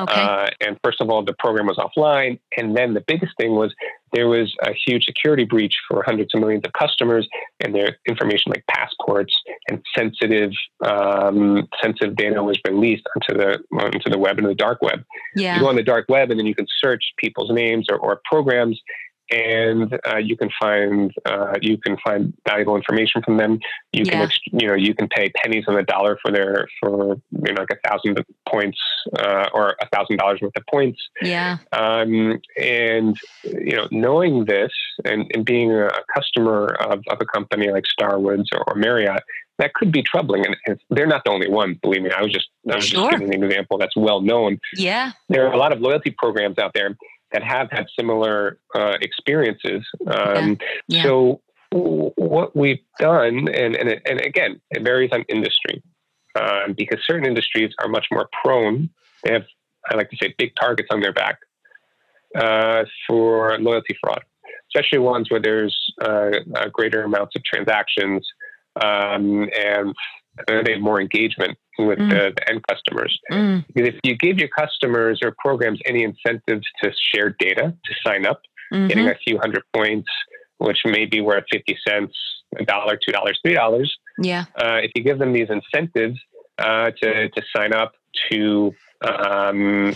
[0.00, 0.20] Okay.
[0.20, 2.38] Uh, and first of all, the program was offline.
[2.56, 3.74] And then the biggest thing was
[4.12, 7.28] there was a huge security breach for hundreds of millions of customers,
[7.60, 9.34] and their information like passports
[9.68, 10.50] and sensitive
[10.84, 15.04] um, sensitive data was released onto the onto the web and the dark web.
[15.36, 15.54] Yeah.
[15.54, 18.20] You go on the dark web, and then you can search people's names or, or
[18.24, 18.80] programs,
[19.30, 23.60] and uh, you can find uh, you can find valuable information from them.
[23.92, 24.26] You yeah.
[24.26, 27.62] can you know you can pay pennies on the dollar for their for you know
[27.62, 28.78] like a thousand points
[29.18, 31.00] uh, or a thousand dollars worth of points.
[31.22, 31.58] Yeah.
[31.72, 34.72] Um, and you know knowing this,
[35.04, 39.22] and, and being a customer of, of a company like Starwoods or, or Marriott,
[39.58, 40.44] that could be troubling.
[40.66, 42.10] And they're not the only one, believe me.
[42.10, 43.10] I was just, I was sure.
[43.10, 44.58] just giving an example that's well known.
[44.74, 45.12] Yeah.
[45.28, 46.96] There are a lot of loyalty programs out there
[47.32, 49.82] that have had similar uh, experiences.
[50.06, 50.58] Um,
[50.88, 50.96] yeah.
[50.96, 51.02] Yeah.
[51.04, 51.40] So
[51.72, 55.82] what we've done, and, and, and again, it varies on industry
[56.38, 58.90] um, because certain industries are much more prone.
[59.22, 59.44] They have,
[59.90, 61.38] I like to say, big targets on their back
[62.36, 64.24] uh, for loyalty fraud,
[64.74, 66.30] especially ones where there's uh,
[66.72, 68.26] greater amounts of transactions
[68.82, 69.94] um, and
[70.46, 72.10] they have more engagement with mm.
[72.10, 73.18] the, the, end customers.
[73.30, 73.64] Mm.
[73.74, 78.26] Because if you give your customers or programs any incentives to share data, to sign
[78.26, 78.40] up,
[78.72, 78.88] mm-hmm.
[78.88, 80.08] getting a few hundred points,
[80.58, 82.14] which may be worth 50 cents,
[82.58, 83.96] a dollar, two dollars, three dollars.
[84.18, 84.44] Yeah.
[84.56, 86.18] Uh, if you give them these incentives
[86.58, 87.92] uh, to, to sign up,
[88.30, 89.94] to um,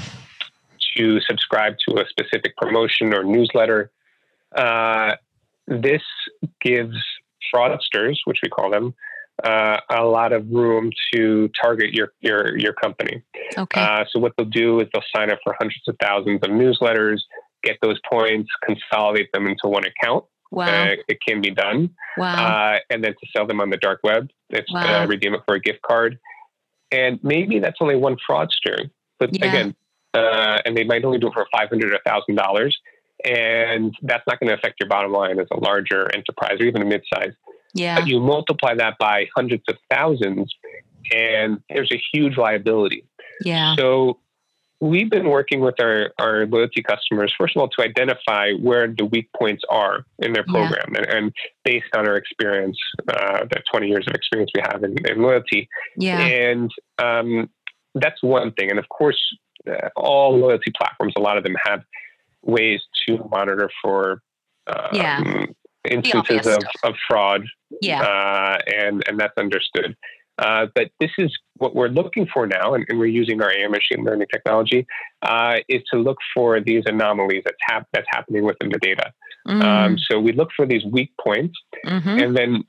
[0.96, 3.90] to subscribe to a specific promotion or newsletter,
[4.56, 5.16] uh,
[5.66, 6.02] this
[6.60, 6.96] gives
[7.52, 8.94] fraudsters, which we call them,
[9.42, 13.22] uh, a lot of room to target your your your company.
[13.58, 13.80] Okay.
[13.80, 17.18] Uh, so what they'll do is they'll sign up for hundreds of thousands of newsletters,
[17.62, 20.24] get those points, consolidate them into one account.
[20.50, 20.66] Wow.
[20.66, 21.90] Uh, it can be done.
[22.16, 22.74] Wow.
[22.74, 25.06] Uh, and then to sell them on the dark web, it's uh, wow.
[25.06, 26.18] redeem it for a gift card.
[26.92, 29.46] And maybe that's only one fraudster, but yeah.
[29.46, 29.74] again,
[30.12, 32.78] uh, and they might only do it for five hundred or thousand dollars,
[33.24, 36.82] and that's not going to affect your bottom line as a larger enterprise or even
[36.82, 37.32] a mid-size.
[37.74, 38.00] Yeah.
[38.00, 40.54] But you multiply that by hundreds of thousands,
[41.12, 43.04] and there's a huge liability.
[43.44, 43.74] Yeah.
[43.76, 44.20] So
[44.80, 49.04] we've been working with our, our loyalty customers, first of all, to identify where the
[49.04, 50.92] weak points are in their program.
[50.92, 50.98] Yeah.
[50.98, 51.32] And, and,
[51.64, 55.68] based on our experience, uh, the 20 years of experience we have in, in loyalty.
[55.96, 56.20] Yeah.
[56.20, 57.50] And um,
[57.94, 58.70] that's one thing.
[58.70, 59.18] And of course,
[59.68, 61.82] uh, all loyalty platforms, a lot of them have
[62.42, 64.20] ways to monitor for
[64.66, 65.46] um, yeah.
[65.90, 67.44] Instances of, of fraud.
[67.80, 68.02] Yeah.
[68.02, 69.96] Uh, and, and that's understood.
[70.38, 73.68] Uh, but this is what we're looking for now, and, and we're using our AI
[73.68, 74.84] machine learning technology,
[75.22, 79.12] uh, is to look for these anomalies that's, hap- that's happening within the data.
[79.46, 79.62] Mm.
[79.62, 81.56] Um, so we look for these weak points,
[81.86, 82.08] mm-hmm.
[82.08, 82.64] and then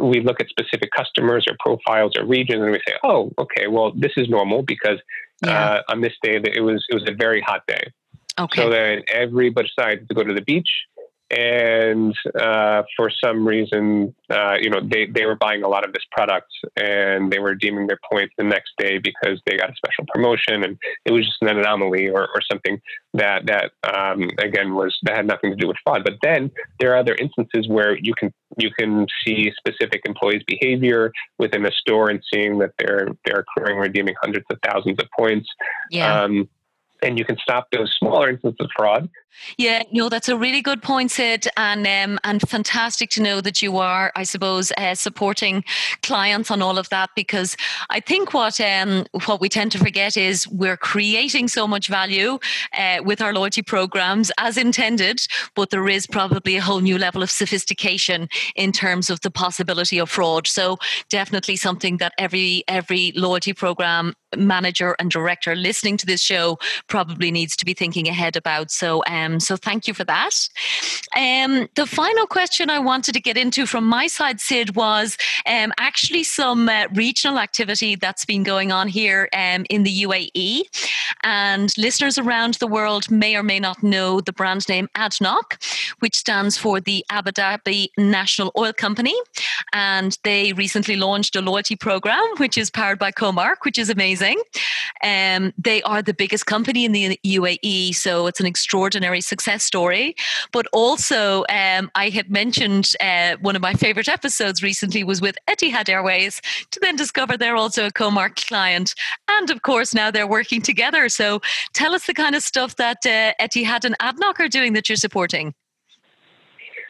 [0.00, 3.92] we look at specific customers or profiles or regions, and we say, "Oh, okay, well,
[3.96, 5.00] this is normal because
[5.44, 5.64] yeah.
[5.64, 7.82] uh, on this day it was it was a very hot day."
[8.38, 8.62] Okay.
[8.62, 10.68] So then everybody decided to go to the beach,
[11.32, 15.94] and uh, for some reason, uh, you know, they, they were buying a lot of
[15.94, 19.74] this product and they were deeming their points the next day because they got a
[19.74, 22.80] special promotion, and it was just an anomaly or, or something
[23.14, 26.04] that that um, again was that had nothing to do with fraud.
[26.04, 31.12] But then there are other instances where you can you can see specific employees' behavior
[31.38, 35.48] within a store and seeing that they're they're accruing redeeming hundreds of thousands of points.
[35.90, 36.24] Yeah.
[36.24, 36.48] Um,
[37.02, 39.08] and you can stop those smaller instances of fraud.
[39.56, 43.62] Yeah, no, that's a really good point, Sid, and um, and fantastic to know that
[43.62, 45.64] you are, I suppose, uh, supporting
[46.02, 47.56] clients on all of that because
[47.88, 52.38] I think what um, what we tend to forget is we're creating so much value
[52.78, 57.22] uh, with our loyalty programs as intended, but there is probably a whole new level
[57.22, 60.46] of sophistication in terms of the possibility of fraud.
[60.46, 60.78] So
[61.08, 66.58] definitely something that every every loyalty program manager and director listening to this show
[66.88, 68.70] probably needs to be thinking ahead about.
[68.70, 69.02] So.
[69.06, 70.48] Um, so thank you for that.
[71.16, 75.16] Um, the final question I wanted to get into from my side, Sid, was
[75.46, 80.62] um, actually some uh, regional activity that's been going on here um, in the UAE.
[81.24, 85.62] And listeners around the world may or may not know the brand name ADNOC,
[86.00, 89.14] which stands for the Abu Dhabi National Oil Company.
[89.72, 94.21] And they recently launched a loyalty program, which is powered by Comarch, which is amazing.
[95.04, 100.14] Um, they are the biggest company in the UAE, so it's an extraordinary success story.
[100.52, 105.36] But also, um, I had mentioned uh, one of my favorite episodes recently was with
[105.48, 108.94] Etihad Airways to then discover they're also a Comarch client.
[109.28, 111.08] And of course, now they're working together.
[111.08, 111.40] So
[111.74, 114.96] tell us the kind of stuff that uh, Etihad and ADNOC are doing that you're
[114.96, 115.54] supporting.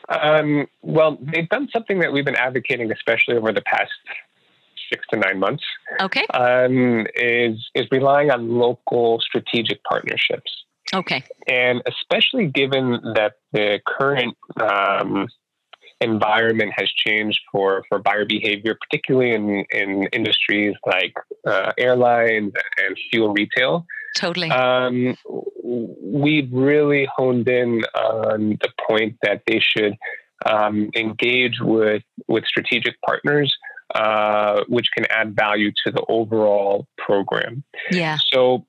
[0.08, 3.92] Um, well, they've done something that we've been advocating, especially over the past
[4.92, 5.64] six to nine months.
[6.00, 6.26] Okay.
[6.34, 10.50] Um, is is relying on local strategic partnerships.
[10.94, 11.24] Okay.
[11.48, 15.26] And especially given that the current um,
[16.02, 21.14] environment has changed for, for buyer behavior, particularly in, in industries like
[21.46, 23.86] uh, airlines and fuel retail.
[24.16, 24.50] Totally.
[24.50, 25.16] Um,
[25.64, 29.96] we've really honed in on the point that they should
[30.44, 33.54] um, engage with, with strategic partners.
[33.94, 37.62] Uh, which can add value to the overall program.
[37.90, 38.16] Yeah.
[38.32, 38.66] So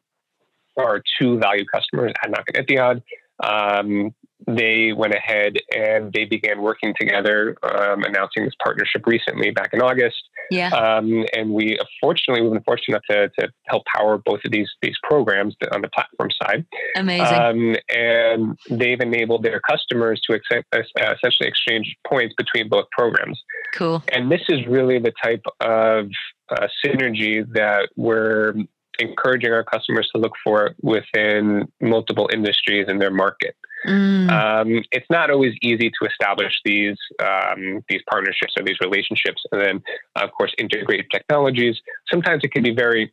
[0.78, 3.02] our two value customers, ADNOC and Etihad.
[3.42, 4.14] Um,
[4.48, 9.82] they went ahead and they began working together, um, announcing this partnership recently back in
[9.82, 10.18] August.
[10.52, 10.70] Yeah.
[10.70, 14.70] Um, and we, fortunately, we've been fortunate enough to, to help power both of these
[14.82, 16.66] these programs on the platform side.
[16.96, 17.38] Amazing.
[17.38, 23.42] Um, and they've enabled their customers to accept, uh, essentially exchange points between both programs.
[23.74, 24.04] Cool.
[24.12, 26.08] And this is really the type of
[26.50, 28.54] uh, synergy that we're
[29.00, 33.56] encouraging our customers to look for within multiple industries in their market.
[33.86, 34.32] Mm.
[34.32, 39.62] Um, it's not always easy to establish these um, these partnerships or these relationships, and
[39.62, 39.84] then
[40.16, 41.80] of course integrate technologies.
[42.10, 43.12] Sometimes it can be very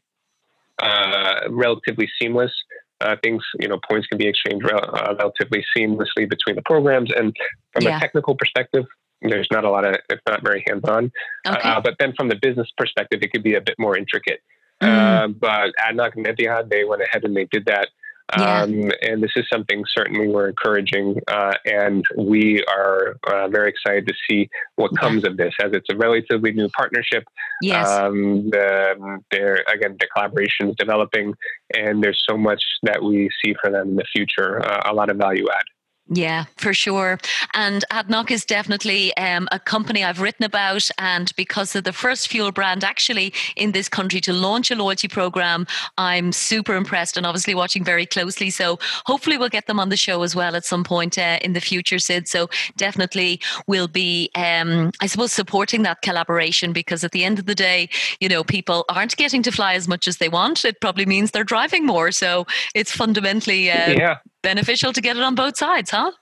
[0.83, 2.53] uh, relatively seamless.
[3.01, 7.11] Uh, things, you know, points can be exchanged rel- uh, relatively seamlessly between the programs,
[7.17, 7.35] and
[7.73, 7.97] from Yeah.
[7.97, 8.85] a technical perspective,
[9.23, 11.11] there's not a lot of it's not very hands on.
[11.47, 11.69] Okay.
[11.69, 14.41] Uh, but then from the business perspective, it could be a bit more intricate.
[14.83, 14.89] Mm.
[14.89, 17.89] Uh, but ADNOC and Etihad, they went ahead and they did that.
[18.37, 18.63] Yeah.
[18.63, 24.07] Um, and this is something certainly we're encouraging, uh, and we are uh, very excited
[24.07, 25.01] to see what Yeah.
[25.01, 27.25] comes of this, as it's a relatively new partnership.
[27.63, 27.89] yes.
[27.89, 31.35] Um, the, they're, again, the collaboration is developing,
[31.77, 34.65] and there's so much that we see for them in the future.
[34.65, 35.65] Uh, a lot of value add.
[36.13, 37.21] Yeah, for sure.
[37.55, 40.89] And ADNOC is definitely um, a company I've written about.
[40.99, 45.07] And because of the first fuel brand actually in this country to launch a loyalty
[45.07, 48.51] program, I'm super impressed and obviously watching very closely.
[48.51, 51.53] So hopefully we'll get them on the show as well at some point uh, in
[51.53, 52.27] the future, Sid.
[52.27, 57.47] So definitely we'll be, um, I suppose, supporting that collaboration because at the end of
[57.47, 57.89] the day,
[58.19, 60.65] you know, people aren't getting to fly as much as they want.
[60.65, 62.11] It probably means they're driving more.
[62.11, 64.19] So it's fundamentally uh, yeah.
[64.43, 66.13] Beneficial to get it on both sides, huh?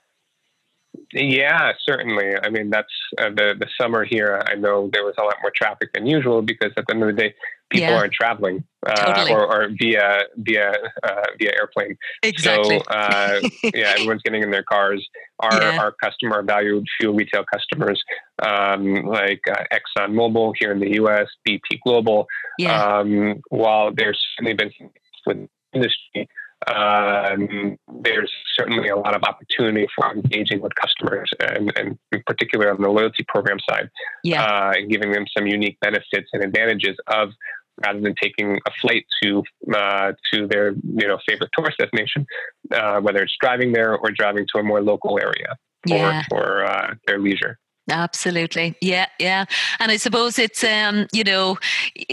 [1.13, 2.35] Yeah, certainly.
[2.43, 4.43] I mean, that's uh, the the summer here.
[4.47, 7.07] I know there was a lot more traffic than usual because at the end of
[7.07, 7.33] the day,
[7.69, 7.97] people Yeah.
[7.97, 9.31] aren't traveling uh, Totally.
[9.31, 11.95] or, or via via uh, via airplane.
[12.23, 12.79] Exactly.
[12.79, 13.39] So uh,
[13.73, 15.07] yeah, everyone's getting in their cars.
[15.39, 15.79] Our Yeah.
[15.79, 18.03] our customer valued fuel retail customers
[18.43, 22.27] um, like uh, Exxon Mobil here in the U.S., BP Global.
[22.57, 22.83] yeah.
[22.97, 24.71] Um, while there's certainly been
[25.25, 26.27] with industry,
[26.67, 32.71] um, there's certainly a lot of opportunity for engaging with customers, and, and in particular
[32.71, 33.89] on the loyalty program side,
[34.23, 34.43] yeah.
[34.43, 37.29] uh, and giving them some unique benefits and advantages of
[37.85, 39.41] rather than taking a flight to
[39.73, 42.25] uh, to their you know favorite tourist destination,
[42.73, 45.55] uh, whether it's driving there or driving to a more local area
[45.87, 46.23] for Yeah.
[46.29, 47.57] for uh, their leisure.
[47.89, 48.75] Absolutely.
[48.81, 49.45] Yeah, yeah.
[49.79, 51.57] And I suppose it's um, you know,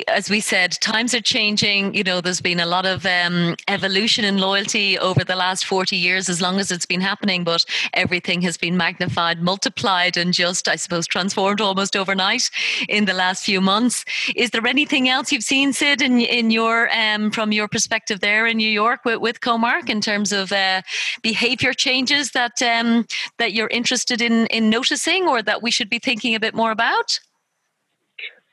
[0.09, 1.95] as we said, times are changing.
[1.95, 5.97] You know, there's been a lot of um evolution in loyalty over the last 40
[5.97, 10.68] years as long as it's been happening, but everything has been magnified, multiplied and just
[10.68, 12.51] I suppose transformed almost overnight
[12.89, 14.05] in the last few months.
[14.35, 18.47] Is there anything else you've seen Sid in in your um from your perspective there
[18.47, 20.81] in New York with, with Comarch in terms of uh,
[21.22, 23.07] behavior changes that um
[23.39, 26.70] that you're interested in in noticing or that we should be thinking a bit more
[26.70, 27.18] about?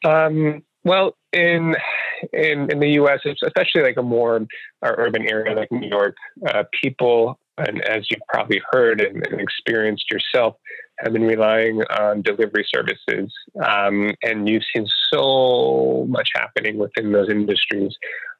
[0.03, 1.75] Um, well, in
[2.33, 4.47] in in the U.S., especially like a more
[4.83, 6.15] urban area like New York,
[6.47, 10.55] uh, people, and as you've probably heard and, and experienced yourself,
[10.97, 13.31] have been relying on delivery services,
[13.63, 17.95] um, and you've seen so much happening within those industries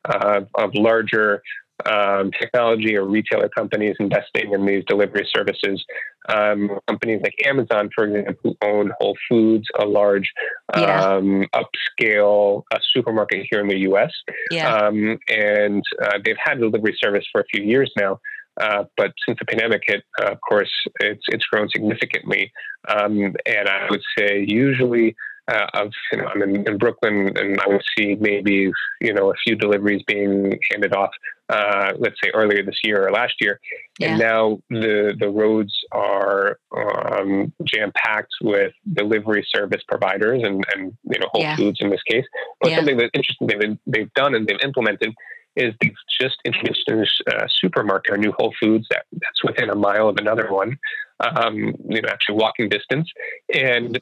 [0.06, 1.44] uh, of larger
[1.86, 5.84] um, technology or retailer companies investing in these delivery services.
[6.30, 10.32] Um, companies like Amazon, for example, who own Whole Foods, a large
[10.78, 11.02] Yeah.
[11.04, 14.12] um, upscale uh, supermarket here in the U.S.
[14.50, 14.74] Yeah.
[14.74, 18.20] Um, and uh, they've had delivery service for a few years now.
[18.62, 22.52] Uh, but since the pandemic hit, uh, of course, it's it's grown significantly.
[22.88, 25.16] Um, and I would say usually,
[25.52, 28.72] uh, of you know, I'm in, in Brooklyn, and I would see maybe
[29.02, 31.10] you know a few deliveries being handed off.
[31.50, 33.60] Uh, let's say earlier this year or last year,
[34.02, 40.98] and now the the roads are um, jam packed with delivery service providers and and
[41.04, 41.58] you know Whole Yeah.
[41.58, 42.26] Foods in this case.
[42.62, 42.78] But Yeah.
[42.78, 45.14] something that's interesting they've they've done and they've implemented
[45.56, 49.70] is they've just introduced a new uh, supermarket, a new Whole Foods that, that's within
[49.70, 50.78] a mile of another one,
[51.20, 51.56] um,
[51.90, 53.12] you know, actually walking distance.
[53.54, 54.02] And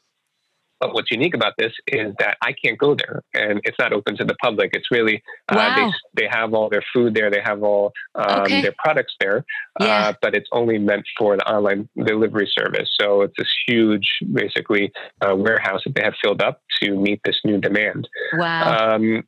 [0.82, 4.16] but what's unique about this is that I can't go there, and it's not open
[4.16, 4.70] to the public.
[4.72, 5.74] It's really uh, Wow.
[5.76, 8.60] they they have all their food there, they have all um, Okay.
[8.62, 9.44] their products there,
[9.78, 10.08] Yeah.
[10.08, 12.90] uh, but it's only meant for the online delivery service.
[13.00, 14.84] So it's this huge, basically,
[15.24, 18.08] uh, warehouse that they have filled up to meet this new demand.
[18.36, 18.94] wow.
[18.96, 19.22] Um,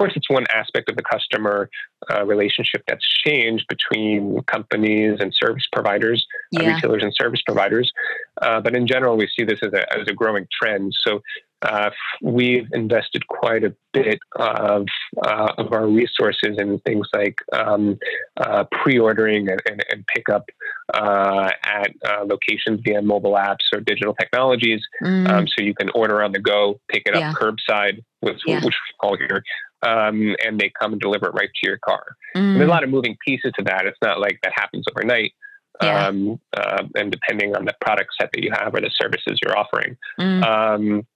[0.00, 1.68] course, it's one aspect of the customer
[2.10, 6.26] uh, relationship that's changed between companies and service providers,
[6.56, 7.92] uh, retailers and service providers.
[8.40, 10.94] Uh, but in general, we see this as a, as a growing trend.
[11.06, 11.20] So
[11.62, 11.90] uh,
[12.22, 14.86] we've invested quite a bit of,
[15.22, 17.98] uh, of our resources in things like um,
[18.38, 20.44] uh, pre-ordering and, and, and pickup
[20.94, 24.80] uh, at uh, locations via mobile apps or digital technologies.
[25.02, 25.28] Mm.
[25.30, 27.30] Um, so you can order on the go, pick it yeah.
[27.30, 28.64] up curbside, which, yeah.
[28.64, 29.42] which we call here,
[29.82, 32.16] um, and they come and deliver it right to your car.
[32.36, 32.58] Mm.
[32.58, 33.86] there's a lot of moving pieces to that.
[33.86, 35.32] It's not like that happens overnight.
[35.82, 36.08] Yeah.
[36.08, 39.56] Um, uh, and depending on the product set that you have or the services you're
[39.56, 39.96] offering.
[40.18, 40.44] Mm.
[40.44, 41.06] Um,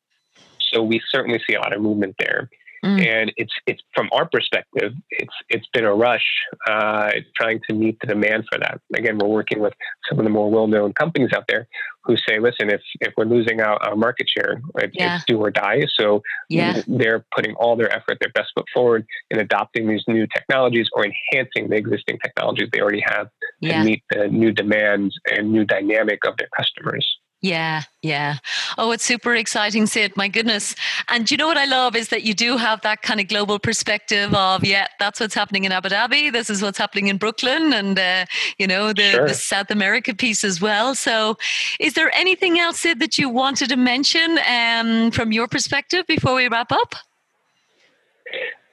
[0.59, 2.49] so we certainly see a lot of movement there.
[2.85, 3.07] Mm.
[3.07, 6.25] And it's it's from our perspective, it's it's been a rush
[6.69, 8.79] uh, trying to meet the demand for that.
[8.95, 9.73] Again, we're working with
[10.07, 11.67] some of the more well-known companies out there
[12.05, 15.17] who say, "Listen, if if we're losing out our market share, it, yeah.
[15.17, 16.83] it's do or die." So yeah.
[16.87, 21.07] they're putting all their effort, their best foot forward in adopting these new technologies or
[21.07, 23.29] enhancing the existing technologies they already have
[23.61, 23.79] yeah.
[23.79, 27.19] to meet the new demands and new dynamic of their customers.
[27.45, 28.37] Yeah, yeah.
[28.79, 30.17] Oh, it's super exciting, Sid.
[30.17, 30.75] My goodness.
[31.09, 33.59] And you know what I love is that you do have that kind of global
[33.59, 36.33] perspective of, yeah, that's what's happening in Abu Dhabi.
[36.33, 38.25] This is what's happening in Brooklyn and, uh,
[38.57, 39.29] you know, the, sure.
[39.29, 40.95] the, South America piece as well.
[40.95, 41.37] So
[41.79, 46.35] is there anything else, Sid, that you wanted to mention um, from your perspective before
[46.37, 46.95] we wrap up?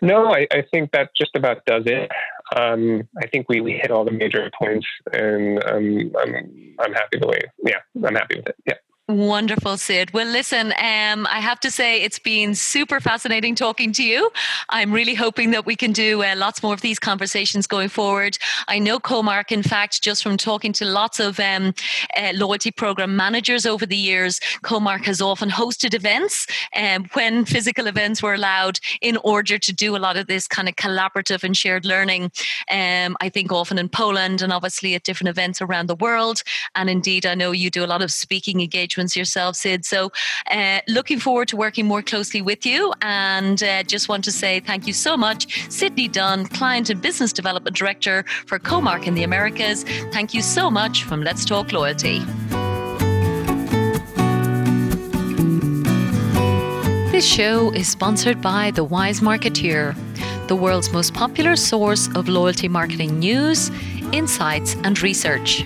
[0.01, 2.09] No, I, I, think that just about does it.
[2.55, 7.17] Um, I think we, we hit all the major points, and um, I'm I'm happy
[7.19, 7.39] the way.
[7.63, 8.55] Yeah, I'm happy with it.
[8.65, 8.73] Yeah.
[9.11, 10.13] Wonderful, Sid.
[10.13, 14.31] Well, listen, um, I have to say it's been super fascinating talking to you.
[14.69, 18.37] I'm really hoping that we can do uh, lots more of these conversations going forward.
[18.69, 21.73] I know Comarch, in fact, just from talking to lots of um,
[22.17, 27.87] uh, loyalty program managers over the years, Comarch has often hosted events um, when physical
[27.87, 31.57] events were allowed in order to do a lot of this kind of collaborative and
[31.57, 32.31] shared learning.
[32.71, 36.43] Um, I think often in Poland and obviously at different events around the world.
[36.75, 39.85] And indeed, I know you do a lot of speaking engagement yourself, Sid.
[39.85, 40.11] So,
[40.49, 42.93] uh, looking forward to working more closely with you.
[43.01, 47.33] And uh, just want to say thank you so much, Sydney Dunn, Client and Business
[47.33, 49.83] Development Director for Comarch in the Americas.
[50.11, 52.19] Thank you so much from Let's Talk Loyalty.
[57.11, 59.95] This show is sponsored by The Wise Marketeer,
[60.47, 63.69] the world's most popular source of loyalty marketing news,
[64.11, 65.65] insights, and research.